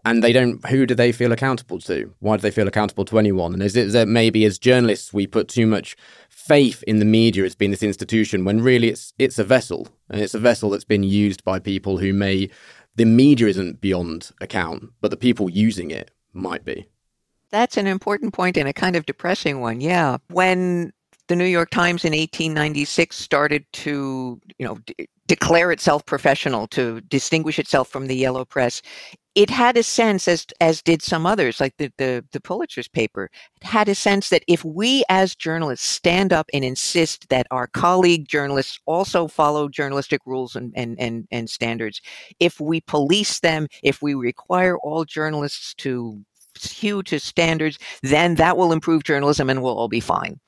and 0.04 0.22
they 0.22 0.32
don't 0.32 0.64
who 0.66 0.86
do 0.86 0.94
they 0.94 1.12
feel 1.12 1.32
accountable 1.32 1.78
to? 1.80 2.12
Why 2.20 2.36
do 2.36 2.42
they 2.42 2.50
feel 2.50 2.68
accountable 2.68 3.04
to 3.06 3.18
anyone? 3.18 3.52
And 3.52 3.62
is 3.62 3.76
it 3.76 3.92
that 3.92 4.08
maybe 4.08 4.44
as 4.44 4.58
journalists 4.58 5.12
we 5.12 5.26
put 5.26 5.48
too 5.48 5.66
much 5.66 5.96
faith 6.28 6.82
in 6.86 6.98
the 6.98 7.04
media 7.04 7.44
as 7.44 7.54
being 7.54 7.70
this 7.70 7.82
institution 7.82 8.44
when 8.44 8.60
really 8.60 8.88
it's 8.88 9.12
it's 9.18 9.38
a 9.38 9.44
vessel? 9.44 9.88
And 10.08 10.20
it's 10.20 10.34
a 10.34 10.38
vessel 10.38 10.70
that's 10.70 10.84
been 10.84 11.02
used 11.02 11.44
by 11.44 11.58
people 11.58 11.98
who 11.98 12.12
may 12.12 12.50
the 12.96 13.04
media 13.04 13.46
isn't 13.48 13.80
beyond 13.80 14.30
account 14.40 14.90
but 15.00 15.10
the 15.10 15.16
people 15.16 15.50
using 15.50 15.90
it 15.90 16.10
might 16.32 16.64
be. 16.64 16.88
That's 17.50 17.76
an 17.76 17.86
important 17.86 18.32
point 18.32 18.56
and 18.56 18.68
a 18.68 18.72
kind 18.72 18.96
of 18.96 19.06
depressing 19.06 19.60
one 19.60 19.80
yeah. 19.80 20.18
When 20.28 20.92
the 21.30 21.36
New 21.36 21.44
York 21.44 21.70
Times 21.70 22.04
in 22.04 22.12
1896 22.12 23.16
started 23.16 23.64
to, 23.72 24.40
you 24.58 24.66
know, 24.66 24.78
declare 25.30 25.70
itself 25.70 26.04
professional, 26.06 26.66
to 26.66 27.00
distinguish 27.02 27.58
itself 27.58 27.88
from 27.88 28.08
the 28.08 28.16
yellow 28.16 28.44
press 28.44 28.82
it 29.36 29.48
had 29.48 29.76
a 29.76 29.82
sense, 29.82 30.26
as 30.26 30.44
as 30.60 30.82
did 30.82 31.02
some 31.02 31.24
others, 31.24 31.60
like 31.60 31.76
the, 31.76 31.92
the 31.98 32.24
the 32.32 32.40
Pulitzer's 32.40 32.88
paper, 32.88 33.30
it 33.60 33.64
had 33.64 33.88
a 33.88 33.94
sense 33.94 34.28
that 34.30 34.42
if 34.48 34.64
we 34.64 35.04
as 35.08 35.36
journalists 35.36 35.88
stand 35.88 36.32
up 36.32 36.50
and 36.52 36.64
insist 36.64 37.28
that 37.28 37.46
our 37.52 37.68
colleague 37.68 38.26
journalists 38.26 38.80
also 38.86 39.28
follow 39.28 39.68
journalistic 39.68 40.20
rules 40.26 40.56
and 40.56 40.72
and 40.74 40.98
and, 40.98 41.28
and 41.30 41.48
standards, 41.48 42.00
if 42.40 42.58
we 42.60 42.80
police 42.80 43.38
them, 43.40 43.68
if 43.84 44.02
we 44.02 44.14
require 44.14 44.76
all 44.78 45.04
journalists 45.04 45.74
to 45.74 46.24
hew 46.60 47.02
to 47.04 47.20
standards, 47.20 47.78
then 48.02 48.34
that 48.34 48.56
will 48.56 48.72
improve 48.72 49.04
journalism 49.04 49.48
and 49.48 49.62
we'll 49.62 49.78
all 49.78 49.88
be 49.88 50.00
fine. 50.00 50.40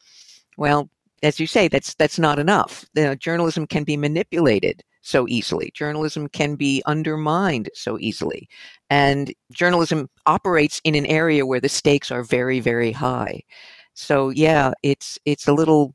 Well, 0.57 0.91
as 1.23 1.41
you 1.41 1.47
say, 1.47 1.69
that's 1.69 1.95
that's 1.95 2.19
not 2.19 2.39
enough. 2.39 2.85
The 2.95 3.17
journalism 3.17 3.67
can 3.67 3.85
be 3.85 3.97
manipulated 3.97 4.83
so 5.03 5.27
easily. 5.29 5.71
Journalism 5.75 6.29
can 6.29 6.55
be 6.57 6.83
undermined 6.87 7.69
so 7.75 7.99
easily. 7.99 8.49
And 8.91 9.33
journalism 9.53 10.09
operates 10.27 10.81
in 10.85 10.95
an 10.95 11.07
area 11.07 11.47
where 11.47 11.61
the 11.61 11.69
stakes 11.69 12.11
are 12.11 12.23
very, 12.23 12.61
very 12.61 12.93
high. 12.93 13.43
So 13.95 14.31
yeah, 14.31 14.73
it's 14.83 15.19
it's 15.25 15.49
a 15.49 15.53
little 15.53 15.95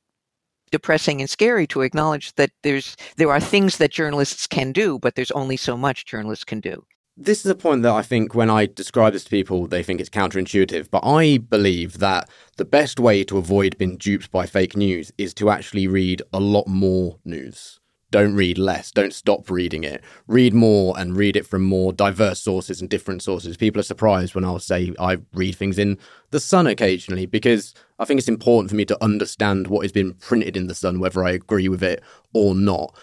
depressing 0.71 1.21
and 1.21 1.29
scary 1.29 1.67
to 1.67 1.81
acknowledge 1.81 2.33
that 2.35 2.51
there's 2.63 2.95
there 3.17 3.31
are 3.31 3.39
things 3.39 3.77
that 3.77 3.91
journalists 3.91 4.47
can 4.47 4.71
do, 4.71 4.99
but 4.99 5.15
there's 5.15 5.31
only 5.31 5.57
so 5.57 5.77
much 5.77 6.05
journalists 6.05 6.45
can 6.45 6.59
do. 6.59 6.83
This 7.19 7.43
is 7.43 7.49
a 7.49 7.55
point 7.55 7.81
that 7.81 7.93
I 7.93 8.03
think 8.03 8.35
when 8.35 8.49
I 8.49 8.67
describe 8.67 9.13
this 9.13 9.23
to 9.23 9.29
people, 9.29 9.65
they 9.65 9.81
think 9.81 9.99
it's 9.99 10.09
counterintuitive. 10.09 10.89
But 10.91 11.03
I 11.03 11.39
believe 11.39 11.97
that 11.97 12.29
the 12.57 12.65
best 12.65 12.99
way 12.99 13.23
to 13.23 13.39
avoid 13.39 13.77
being 13.77 13.97
duped 13.97 14.31
by 14.31 14.45
fake 14.45 14.77
news 14.77 15.11
is 15.17 15.33
to 15.35 15.49
actually 15.49 15.87
read 15.87 16.21
a 16.31 16.39
lot 16.39 16.67
more 16.67 17.17
news 17.25 17.79
don't 18.09 18.35
read 18.35 18.57
less. 18.57 18.91
Don't 18.91 19.13
stop 19.13 19.49
reading 19.49 19.83
it. 19.83 20.01
Read 20.27 20.53
more 20.53 20.97
and 20.97 21.17
read 21.17 21.35
it 21.35 21.45
from 21.45 21.63
more 21.63 21.91
diverse 21.91 22.39
sources 22.39 22.79
and 22.79 22.89
different 22.89 23.21
sources. 23.21 23.57
People 23.57 23.79
are 23.81 23.83
surprised 23.83 24.33
when 24.33 24.45
I'll 24.45 24.59
say 24.59 24.93
I 24.97 25.17
read 25.33 25.55
things 25.55 25.77
in 25.77 25.97
The 26.31 26.39
Sun 26.39 26.67
occasionally 26.67 27.25
because 27.25 27.73
I 27.99 28.05
think 28.05 28.19
it's 28.19 28.29
important 28.29 28.69
for 28.69 28.77
me 28.77 28.85
to 28.85 29.03
understand 29.03 29.67
what 29.67 29.83
has 29.83 29.91
been 29.91 30.13
printed 30.13 30.55
in 30.55 30.67
The 30.67 30.75
Sun, 30.75 30.99
whether 30.99 31.23
I 31.23 31.31
agree 31.31 31.67
with 31.67 31.83
it 31.83 32.01
or 32.33 32.55
not. 32.55 32.95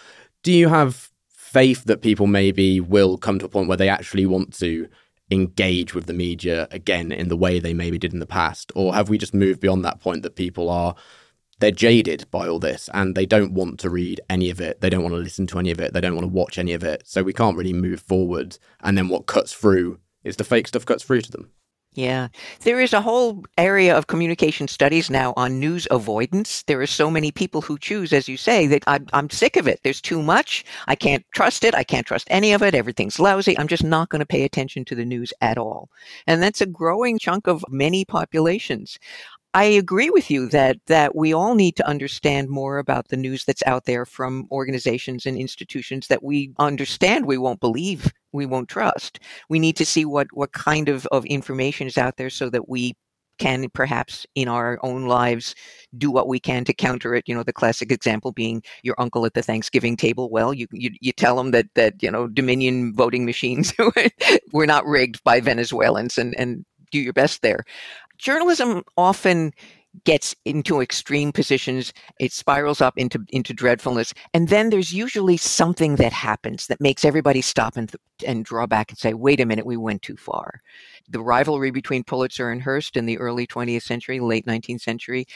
Do 0.42 0.52
you 0.52 0.68
have 0.68 1.10
faith 1.54 1.84
that 1.84 2.02
people 2.02 2.26
maybe 2.26 2.80
will 2.80 3.16
come 3.16 3.38
to 3.38 3.46
a 3.46 3.48
point 3.48 3.68
where 3.68 3.76
they 3.76 3.88
actually 3.88 4.26
want 4.26 4.52
to 4.58 4.88
engage 5.30 5.94
with 5.94 6.06
the 6.06 6.12
media 6.12 6.66
again 6.72 7.12
in 7.12 7.28
the 7.28 7.36
way 7.36 7.60
they 7.60 7.72
maybe 7.72 7.96
did 7.96 8.12
in 8.12 8.18
the 8.18 8.26
past? 8.26 8.72
Or 8.74 8.92
have 8.92 9.08
we 9.08 9.18
just 9.18 9.32
moved 9.32 9.60
beyond 9.60 9.84
that 9.84 10.00
point 10.00 10.24
that 10.24 10.34
people 10.34 10.68
are 10.68 10.96
they're 11.60 11.70
jaded 11.70 12.26
by 12.32 12.48
all 12.48 12.58
this 12.58 12.90
and 12.92 13.14
they 13.14 13.24
don't 13.24 13.54
want 13.54 13.78
to 13.78 13.88
read 13.88 14.20
any 14.28 14.50
of 14.50 14.60
it. 14.60 14.80
They 14.80 14.90
don't 14.90 15.04
want 15.04 15.14
to 15.14 15.20
listen 15.20 15.46
to 15.46 15.60
any 15.60 15.70
of 15.70 15.78
it. 15.78 15.92
They 15.92 16.00
don't 16.00 16.16
want 16.16 16.24
to 16.24 16.32
watch 16.40 16.58
any 16.58 16.72
of 16.72 16.82
it. 16.82 17.04
So 17.06 17.22
we 17.22 17.32
can't 17.32 17.56
really 17.56 17.72
move 17.72 18.00
forward. 18.00 18.58
And 18.80 18.98
then 18.98 19.08
what 19.08 19.26
cuts 19.26 19.52
through 19.52 20.00
is 20.24 20.36
the 20.36 20.42
fake 20.42 20.66
stuff 20.66 20.84
cuts 20.84 21.04
through 21.04 21.20
to 21.22 21.30
them. 21.30 21.52
Yeah. 21.94 22.28
There 22.62 22.80
is 22.80 22.92
a 22.92 23.00
whole 23.00 23.44
area 23.56 23.96
of 23.96 24.08
communication 24.08 24.66
studies 24.66 25.10
now 25.10 25.32
on 25.36 25.60
news 25.60 25.86
avoidance. 25.92 26.64
There 26.64 26.80
are 26.80 26.88
so 26.88 27.08
many 27.08 27.30
people 27.30 27.60
who 27.60 27.78
choose, 27.78 28.12
as 28.12 28.28
you 28.28 28.36
say, 28.36 28.66
that 28.66 28.82
I'm, 28.88 29.06
I'm 29.12 29.30
sick 29.30 29.56
of 29.56 29.68
it. 29.68 29.78
There's 29.84 30.00
too 30.00 30.20
much. 30.20 30.64
I 30.88 30.96
can't 30.96 31.24
trust 31.36 31.62
it. 31.62 31.72
I 31.72 31.84
can't 31.84 32.04
trust 32.04 32.26
any 32.30 32.52
of 32.52 32.62
it. 32.62 32.74
Everything's 32.74 33.20
lousy. 33.20 33.56
I'm 33.56 33.68
just 33.68 33.84
not 33.84 34.08
going 34.08 34.18
to 34.20 34.26
pay 34.26 34.42
attention 34.42 34.84
to 34.86 34.96
the 34.96 35.04
news 35.04 35.32
at 35.40 35.56
all. 35.56 35.88
And 36.26 36.42
that's 36.42 36.60
a 36.60 36.66
growing 36.66 37.16
chunk 37.16 37.46
of 37.46 37.64
many 37.68 38.04
populations. 38.04 38.98
I 39.54 39.64
agree 39.64 40.10
with 40.10 40.32
you 40.32 40.48
that 40.48 40.78
that 40.88 41.14
we 41.14 41.32
all 41.32 41.54
need 41.54 41.76
to 41.76 41.86
understand 41.86 42.48
more 42.50 42.78
about 42.78 43.08
the 43.08 43.16
news 43.16 43.44
that's 43.44 43.62
out 43.66 43.84
there 43.84 44.04
from 44.04 44.48
organizations 44.50 45.26
and 45.26 45.38
institutions 45.38 46.08
that 46.08 46.24
we 46.24 46.52
understand 46.58 47.24
we 47.24 47.38
won't 47.38 47.60
believe, 47.60 48.12
we 48.32 48.46
won't 48.46 48.68
trust. 48.68 49.20
We 49.48 49.60
need 49.60 49.76
to 49.76 49.86
see 49.86 50.04
what 50.04 50.26
what 50.32 50.52
kind 50.52 50.88
of, 50.88 51.06
of 51.06 51.24
information 51.26 51.86
is 51.86 51.96
out 51.96 52.16
there 52.16 52.30
so 52.30 52.50
that 52.50 52.68
we 52.68 52.94
can 53.38 53.68
perhaps 53.70 54.26
in 54.34 54.48
our 54.48 54.78
own 54.82 55.06
lives 55.06 55.54
do 55.98 56.10
what 56.10 56.28
we 56.28 56.40
can 56.40 56.64
to 56.64 56.72
counter 56.74 57.14
it. 57.14 57.24
You 57.28 57.34
know, 57.36 57.42
the 57.44 57.52
classic 57.52 57.92
example 57.92 58.32
being 58.32 58.62
your 58.82 58.94
uncle 58.98 59.24
at 59.24 59.34
the 59.34 59.42
Thanksgiving 59.42 59.96
table. 59.96 60.30
Well, 60.30 60.52
you 60.52 60.66
you, 60.72 60.90
you 61.00 61.12
tell 61.12 61.38
him 61.38 61.52
that 61.52 61.66
that 61.76 62.02
you 62.02 62.10
know 62.10 62.26
Dominion 62.26 62.92
voting 62.92 63.24
machines 63.24 63.72
were 64.52 64.66
not 64.66 64.84
rigged 64.84 65.22
by 65.22 65.38
Venezuelans, 65.40 66.18
and 66.18 66.34
and 66.38 66.64
do 66.90 67.00
your 67.00 67.12
best 67.12 67.42
there 67.42 67.64
journalism 68.18 68.82
often 68.96 69.52
gets 70.04 70.34
into 70.44 70.80
extreme 70.80 71.30
positions. 71.30 71.92
It 72.18 72.32
spirals 72.32 72.80
up 72.80 72.94
into 72.96 73.24
into 73.28 73.54
dreadfulness. 73.54 74.12
And 74.32 74.48
then 74.48 74.70
there's 74.70 74.92
usually 74.92 75.36
something 75.36 75.96
that 75.96 76.12
happens 76.12 76.66
that 76.66 76.80
makes 76.80 77.04
everybody 77.04 77.40
stop 77.40 77.76
and 77.76 77.92
and 78.26 78.44
draw 78.44 78.66
back 78.66 78.90
and 78.90 78.98
say 78.98 79.14
wait 79.14 79.40
a 79.40 79.46
minute 79.46 79.66
we 79.66 79.76
went 79.76 80.02
too 80.02 80.16
far. 80.16 80.60
The 81.08 81.20
rivalry 81.20 81.70
between 81.70 82.02
Pulitzer 82.02 82.50
and 82.50 82.62
Hearst 82.62 82.96
in 82.96 83.06
the 83.06 83.18
early 83.18 83.46
20th 83.46 83.82
century 83.82 84.18
late 84.18 84.46
19th 84.46 84.80
century 84.80 85.26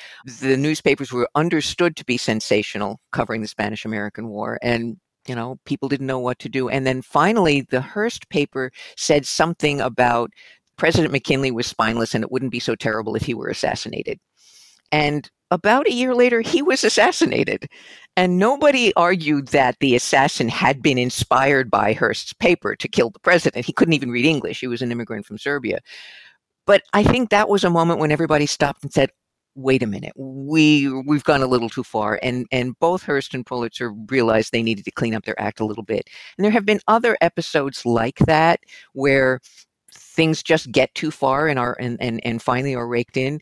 the 0.41 0.57
newspapers 0.57 1.13
were 1.13 1.29
understood 1.35 1.95
to 1.97 2.05
be 2.05 2.17
sensational 2.17 3.01
covering 3.13 3.43
the 3.43 3.49
Spanish 3.49 3.85
American 3.85 4.29
War 4.29 4.59
and 4.63 4.97
you 5.29 5.35
know 5.35 5.59
people 5.67 5.89
didn't 5.89 6.07
know 6.07 6.19
what 6.19 6.39
to 6.41 6.49
do. 6.49 6.69
And 6.69 6.87
then 6.87 7.03
finally 7.03 7.61
the 7.61 7.81
Hearst 7.81 8.29
paper 8.29 8.73
said 8.97 9.25
something 9.27 9.81
about 9.81 10.33
President 10.79 11.13
McKinley 11.13 11.51
was 11.51 11.67
spineless 11.67 12.15
and 12.15 12.25
it 12.25 12.33
wouldn't 12.33 12.53
be 12.53 12.61
so 12.61 12.75
terrible 12.75 13.15
if 13.15 13.23
he 13.23 13.35
were 13.35 13.49
assassinated. 13.49 14.19
And 14.91 15.31
about 15.51 15.87
a 15.87 15.93
year 15.93 16.15
later, 16.15 16.41
he 16.41 16.63
was 16.63 16.85
assassinated. 16.85 17.69
And 18.17 18.39
nobody 18.39 18.93
argued 18.95 19.49
that 19.49 19.77
the 19.81 19.95
assassin 19.95 20.49
had 20.49 20.83
been 20.83 20.99
inspired 20.99 21.71
by 21.71 21.93
Hearst's 21.93 22.33
paper 22.33 22.75
to 22.77 22.89
kill 22.89 23.11
the 23.11 23.21
president. 23.21 23.67
He 23.67 23.73
couldn't 23.73 23.95
even 23.95 24.11
read 24.11 24.25
English. 24.25 24.61
He 24.61 24.67
was 24.67 24.83
an 24.83 24.93
immigrant 24.93 25.27
from 25.27 25.39
Serbia. 25.39 25.81
But 26.67 26.83
I 26.93 27.03
think 27.03 27.31
that 27.31 27.49
was 27.49 27.65
a 27.65 27.71
moment 27.71 28.01
when 28.01 28.13
everybody 28.13 28.47
stopped 28.47 28.83
and 28.83 28.93
said, 28.93 29.11
wait 29.55 29.83
a 29.83 29.87
minute, 29.87 30.13
we 30.17 30.89
we've 30.89 31.25
gone 31.25 31.43
a 31.43 31.47
little 31.47 31.69
too 31.69 31.83
far. 31.83 32.19
And 32.23 32.47
and 32.53 32.79
both 32.79 33.03
Hearst 33.03 33.35
and 33.35 33.45
Pulitzer 33.45 33.91
realized 34.09 34.53
they 34.53 34.63
needed 34.63 34.85
to 34.85 34.91
clean 34.91 35.15
up 35.15 35.25
their 35.25 35.41
act 35.41 35.61
a 35.61 35.65
little 35.65 35.83
bit. 35.83 36.09
And 36.37 36.45
there 36.45 36.53
have 36.53 36.67
been 36.67 36.81
other 36.87 37.17
episodes 37.21 37.85
like 37.85 38.19
that 38.21 38.61
where 38.93 39.41
things 39.99 40.43
just 40.43 40.71
get 40.73 40.95
too 40.95 41.11
far 41.11 41.49
and 41.49 41.59
are 41.59 41.77
and, 41.79 41.97
and, 42.01 42.21
and 42.25 42.43
finally 42.43 42.75
are 42.75 42.87
raked 42.87 43.17
in. 43.17 43.41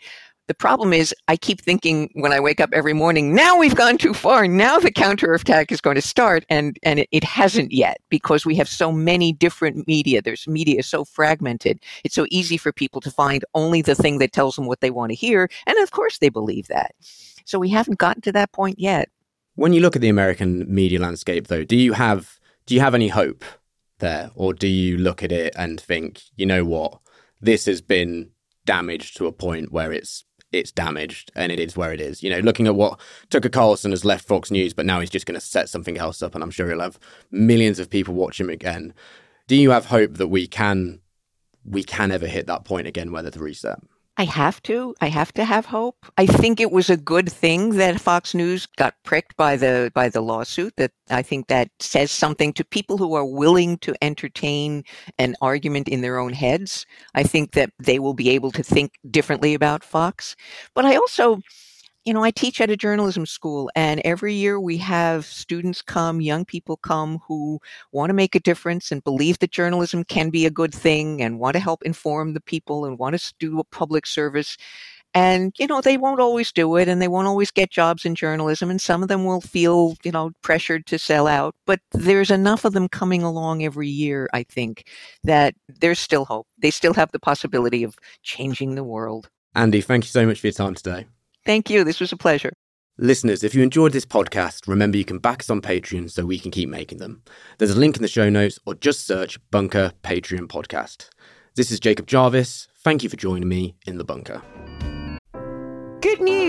The 0.49 0.55
problem 0.55 0.93
is, 0.93 1.13
I 1.27 1.37
keep 1.37 1.61
thinking 1.61 2.09
when 2.15 2.33
I 2.33 2.39
wake 2.39 2.61
up 2.61 2.71
every 2.73 2.93
morning, 2.93 3.35
now 3.35 3.59
we've 3.59 3.75
gone 3.75 3.99
too 3.99 4.15
far. 4.15 4.47
Now 4.47 4.79
the 4.79 4.93
counterattack 4.93 5.73
is 5.73 5.81
going 5.81 5.97
to 5.97 6.03
start. 6.03 6.45
And, 6.49 6.79
and 6.85 7.01
it, 7.01 7.09
it 7.11 7.25
hasn't 7.25 7.73
yet 7.73 7.99
because 8.11 8.47
we 8.47 8.55
have 8.55 8.69
so 8.69 8.93
many 8.93 9.33
different 9.33 9.89
media. 9.89 10.23
There's 10.23 10.47
media 10.47 10.85
so 10.85 11.05
fragmented. 11.05 11.81
It's 12.05 12.15
so 12.15 12.27
easy 12.31 12.57
for 12.59 12.73
people 12.73 13.01
to 13.01 13.11
find 13.11 13.45
only 13.55 13.83
the 13.83 13.97
thing 13.97 14.19
that 14.19 14.33
tells 14.33 14.55
them 14.55 14.67
what 14.67 14.81
they 14.81 14.91
want 14.91 15.11
to 15.11 15.17
hear. 15.17 15.49
And 15.67 15.77
of 15.79 15.91
course, 15.91 16.19
they 16.19 16.29
believe 16.29 16.69
that. 16.69 16.95
So 17.45 17.59
we 17.59 17.71
haven't 17.71 17.99
gotten 17.99 18.23
to 18.23 18.33
that 18.33 18.53
point 18.53 18.79
yet. 18.79 19.09
When 19.57 19.73
you 19.73 19.81
look 19.81 19.97
at 19.97 20.03
the 20.03 20.09
American 20.09 20.73
media 20.73 21.01
landscape, 21.01 21.49
though, 21.49 21.65
do 21.65 21.77
you 21.77 21.95
have 21.95 22.39
Do 22.67 22.75
you 22.75 22.81
have 22.81 22.95
any 22.95 23.09
hope 23.09 23.45
there? 23.99 24.31
Or 24.35 24.53
do 24.53 24.67
you 24.67 24.97
look 24.97 25.23
at 25.23 25.33
it 25.33 25.55
and 25.57 25.81
think, 25.81 26.23
you 26.37 26.47
know 26.47 26.65
what, 26.65 26.99
this 27.41 27.67
has 27.67 27.81
been 27.81 28.31
damaged 28.65 29.17
to 29.17 29.27
a 29.27 29.33
point 29.33 29.73
where 29.73 29.93
it's 29.93 30.25
it's 30.53 30.73
damaged 30.73 31.31
and 31.35 31.51
it 31.51 31.59
is 31.59 31.77
where 31.77 31.93
it 31.93 32.01
is. 32.01 32.23
You 32.23 32.31
know, 32.31 32.39
looking 32.39 32.67
at 32.67 32.77
what 32.77 33.01
Tucker 33.31 33.49
Carlson 33.49 33.91
has 33.91 34.05
left 34.05 34.27
Fox 34.27 34.51
News, 34.51 34.73
but 34.73 34.87
now 34.87 35.01
he's 35.01 35.11
just 35.11 35.27
going 35.27 35.39
to 35.39 35.45
set 35.45 35.69
something 35.69 35.99
else 35.99 36.23
up, 36.23 36.35
and 36.35 36.43
I'm 36.43 36.51
sure 36.51 36.69
he'll 36.69 36.81
have 36.81 36.99
millions 37.31 37.79
of 37.79 37.91
people 37.91 38.15
watch 38.15 38.41
him 38.41 38.51
again. 38.51 38.95
Do 39.49 39.57
you 39.57 39.71
have 39.71 39.87
hope 39.87 40.15
that 40.15 40.29
we 40.29 40.47
can 40.47 41.01
we 41.65 41.83
can 41.83 42.13
ever 42.13 42.27
hit 42.27 42.47
that 42.47 42.65
point 42.65 42.87
again 42.87 43.13
where 43.13 43.23
there's 43.23 43.37
a 43.37 43.41
reset? 43.41 43.79
I 44.19 44.25
have 44.25 44.63
to. 44.63 44.95
I 45.01 45.09
have 45.09 45.33
to 45.35 45.45
have 45.45 45.67
hope. 45.67 46.07
I 46.17 46.25
think 46.25 46.59
it 46.59 46.73
was 46.73 46.89
a 46.89 46.97
good 46.97 47.31
thing 47.31 47.77
that 47.77 48.01
Fox 48.01 48.35
News 48.35 48.65
got 48.65 48.95
pricked 49.05 49.37
by 49.37 49.57
the 49.57 49.93
by 49.95 50.09
the 50.09 50.23
lawsuit. 50.23 50.75
That 50.77 50.93
I 51.11 51.21
think 51.21 51.49
that 51.49 51.69
says 51.81 52.11
something 52.11 52.55
to 52.55 52.65
people 52.65 52.97
who 52.97 53.15
are 53.15 53.27
willing 53.27 53.77
to 53.79 53.95
entertain 54.01 54.85
an 55.19 55.35
argument 55.43 55.89
in 55.89 56.01
their 56.01 56.19
own 56.19 56.33
heads. 56.33 56.87
I 57.15 57.25
think 57.25 57.53
that 57.53 57.71
they 57.79 57.99
will 57.99 58.15
be 58.15 58.31
able 58.31 58.51
to 58.53 58.63
think 58.63 58.93
differently 59.11 59.53
about 59.53 59.85
Fox. 59.85 60.35
But 60.75 60.87
I 60.87 60.97
also 60.97 61.41
you 62.07 62.15
know, 62.15 62.23
I 62.23 62.31
teach 62.31 62.61
at 62.61 62.71
a 62.71 62.77
journalism 62.77 63.27
school, 63.27 63.69
and 63.75 64.01
every 64.05 64.33
year 64.33 64.61
we 64.61 64.77
have 64.77 65.27
students 65.27 65.83
come, 65.83 66.21
young 66.21 66.45
people 66.45 66.77
come 66.77 67.19
who 67.27 67.59
want 67.91 68.11
to 68.11 68.15
make 68.15 68.37
a 68.37 68.41
difference 68.41 68.93
and 68.93 69.03
believe 69.03 69.41
that 69.41 69.51
journalism 69.51 70.05
can 70.05 70.31
be 70.31 70.47
a 70.47 70.51
good 70.51 70.73
thing 70.73 71.21
and 71.21 71.41
want 71.41 71.55
to 71.55 71.61
help 71.61 71.83
inform 71.83 72.33
the 72.33 72.41
people 72.41 72.85
and 72.85 72.97
want 72.97 73.19
to 73.19 73.35
do 73.41 73.59
a 73.59 73.65
public 73.65 74.07
service. 74.07 74.57
And, 75.15 75.53
you 75.59 75.67
know, 75.67 75.81
they 75.81 75.97
won't 75.97 76.21
always 76.21 76.53
do 76.53 76.77
it 76.77 76.87
and 76.87 77.03
they 77.03 77.09
won't 77.09 77.27
always 77.27 77.51
get 77.51 77.71
jobs 77.71 78.05
in 78.05 78.15
journalism. 78.15 78.71
And 78.71 78.81
some 78.81 79.03
of 79.03 79.09
them 79.09 79.25
will 79.25 79.41
feel, 79.41 79.97
you 80.05 80.13
know, 80.13 80.31
pressured 80.43 80.87
to 80.87 80.99
sell 81.01 81.27
out. 81.27 81.57
But 81.65 81.81
there's 81.91 82.31
enough 82.31 82.65
of 82.65 82.73
them 82.73 82.87
coming 82.87 83.25
along 83.25 83.65
every 83.65 83.89
year, 83.89 84.29
I 84.33 84.45
think, 84.45 84.87
that 85.25 85.55
there's 85.81 85.99
still 85.99 86.27
hope. 86.27 86.47
They 86.59 86.71
still 86.71 86.95
have 86.95 87.11
the 87.11 87.19
possibility 87.19 87.83
of 87.83 87.97
changing 88.23 88.77
the 88.77 88.85
world. 88.85 89.29
Andie, 89.57 89.81
thank 89.81 90.05
you 90.05 90.09
so 90.09 90.25
much 90.27 90.41
for 90.41 90.49
your 90.49 90.53
time 90.53 90.75
today. 90.75 91.07
Thank 91.47 91.71
you. 91.71 91.85
This 91.85 92.01
was 92.01 92.13
a 92.13 92.17
pleasure. 92.17 92.53
Listeners, 92.99 93.45
if 93.45 93.55
you 93.55 93.63
enjoyed 93.63 93.93
this 93.93 94.07
podcast, 94.07 94.67
remember 94.67 94.97
you 94.97 95.05
can 95.05 95.19
back 95.19 95.41
us 95.41 95.51
on 95.51 95.61
Patreon 95.61 96.11
so 96.11 96.25
we 96.25 96.39
can 96.39 96.51
keep 96.51 96.69
making 96.69 96.99
them. 96.99 97.23
There's 97.59 97.71
a 97.71 97.79
link 97.79 97.97
in 97.97 98.03
the 98.03 98.09
show 98.09 98.31
notes 98.31 98.59
or 98.67 98.75
just 98.75 99.07
search 99.07 99.39
Bunker 99.51 99.93
Patreon 100.03 100.49
Podcast. 100.49 101.09
This 101.55 101.71
is 101.71 101.79
Jacob 101.79 102.07
Jarvis. 102.07 102.69
Thank 102.79 103.03
you 103.03 103.09
for 103.09 103.17
joining 103.17 103.49
me 103.49 103.77
in 103.87 103.99
the 103.99 104.05
bunker. 104.05 104.43
Good 106.01 106.21
news! 106.21 106.36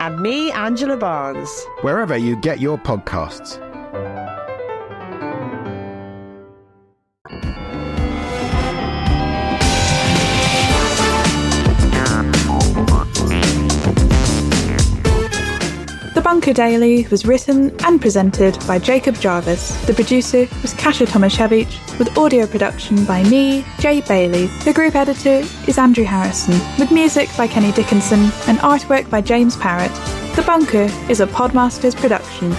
And 0.00 0.20
me, 0.20 0.50
Angela 0.52 0.96
Barnes. 0.96 1.66
Wherever 1.80 2.16
you 2.16 2.36
get 2.36 2.60
your 2.60 2.78
podcasts. 2.78 3.58
Bunker 16.34 16.52
Daily 16.52 17.06
was 17.12 17.24
written 17.24 17.72
and 17.84 18.00
presented 18.00 18.58
by 18.66 18.76
Jacob 18.76 19.14
Jarvis. 19.20 19.80
The 19.86 19.94
producer 19.94 20.48
was 20.62 20.74
Kasia 20.74 21.06
Tomasiewicz, 21.06 21.96
with 21.96 22.18
audio 22.18 22.44
production 22.44 23.04
by 23.04 23.22
me, 23.22 23.64
Jay 23.78 24.00
Bailey. 24.00 24.46
The 24.64 24.72
group 24.72 24.96
editor 24.96 25.46
is 25.68 25.78
Andrew 25.78 26.02
Harrison, 26.02 26.58
with 26.76 26.90
music 26.90 27.28
by 27.36 27.46
Kenny 27.46 27.70
Dickinson 27.70 28.18
and 28.48 28.58
artwork 28.58 29.08
by 29.08 29.20
James 29.20 29.56
Parrott. 29.56 29.94
The 30.34 30.42
Bunker 30.44 30.88
is 31.08 31.20
a 31.20 31.26
Podmasters 31.28 31.94
production. 31.94 32.50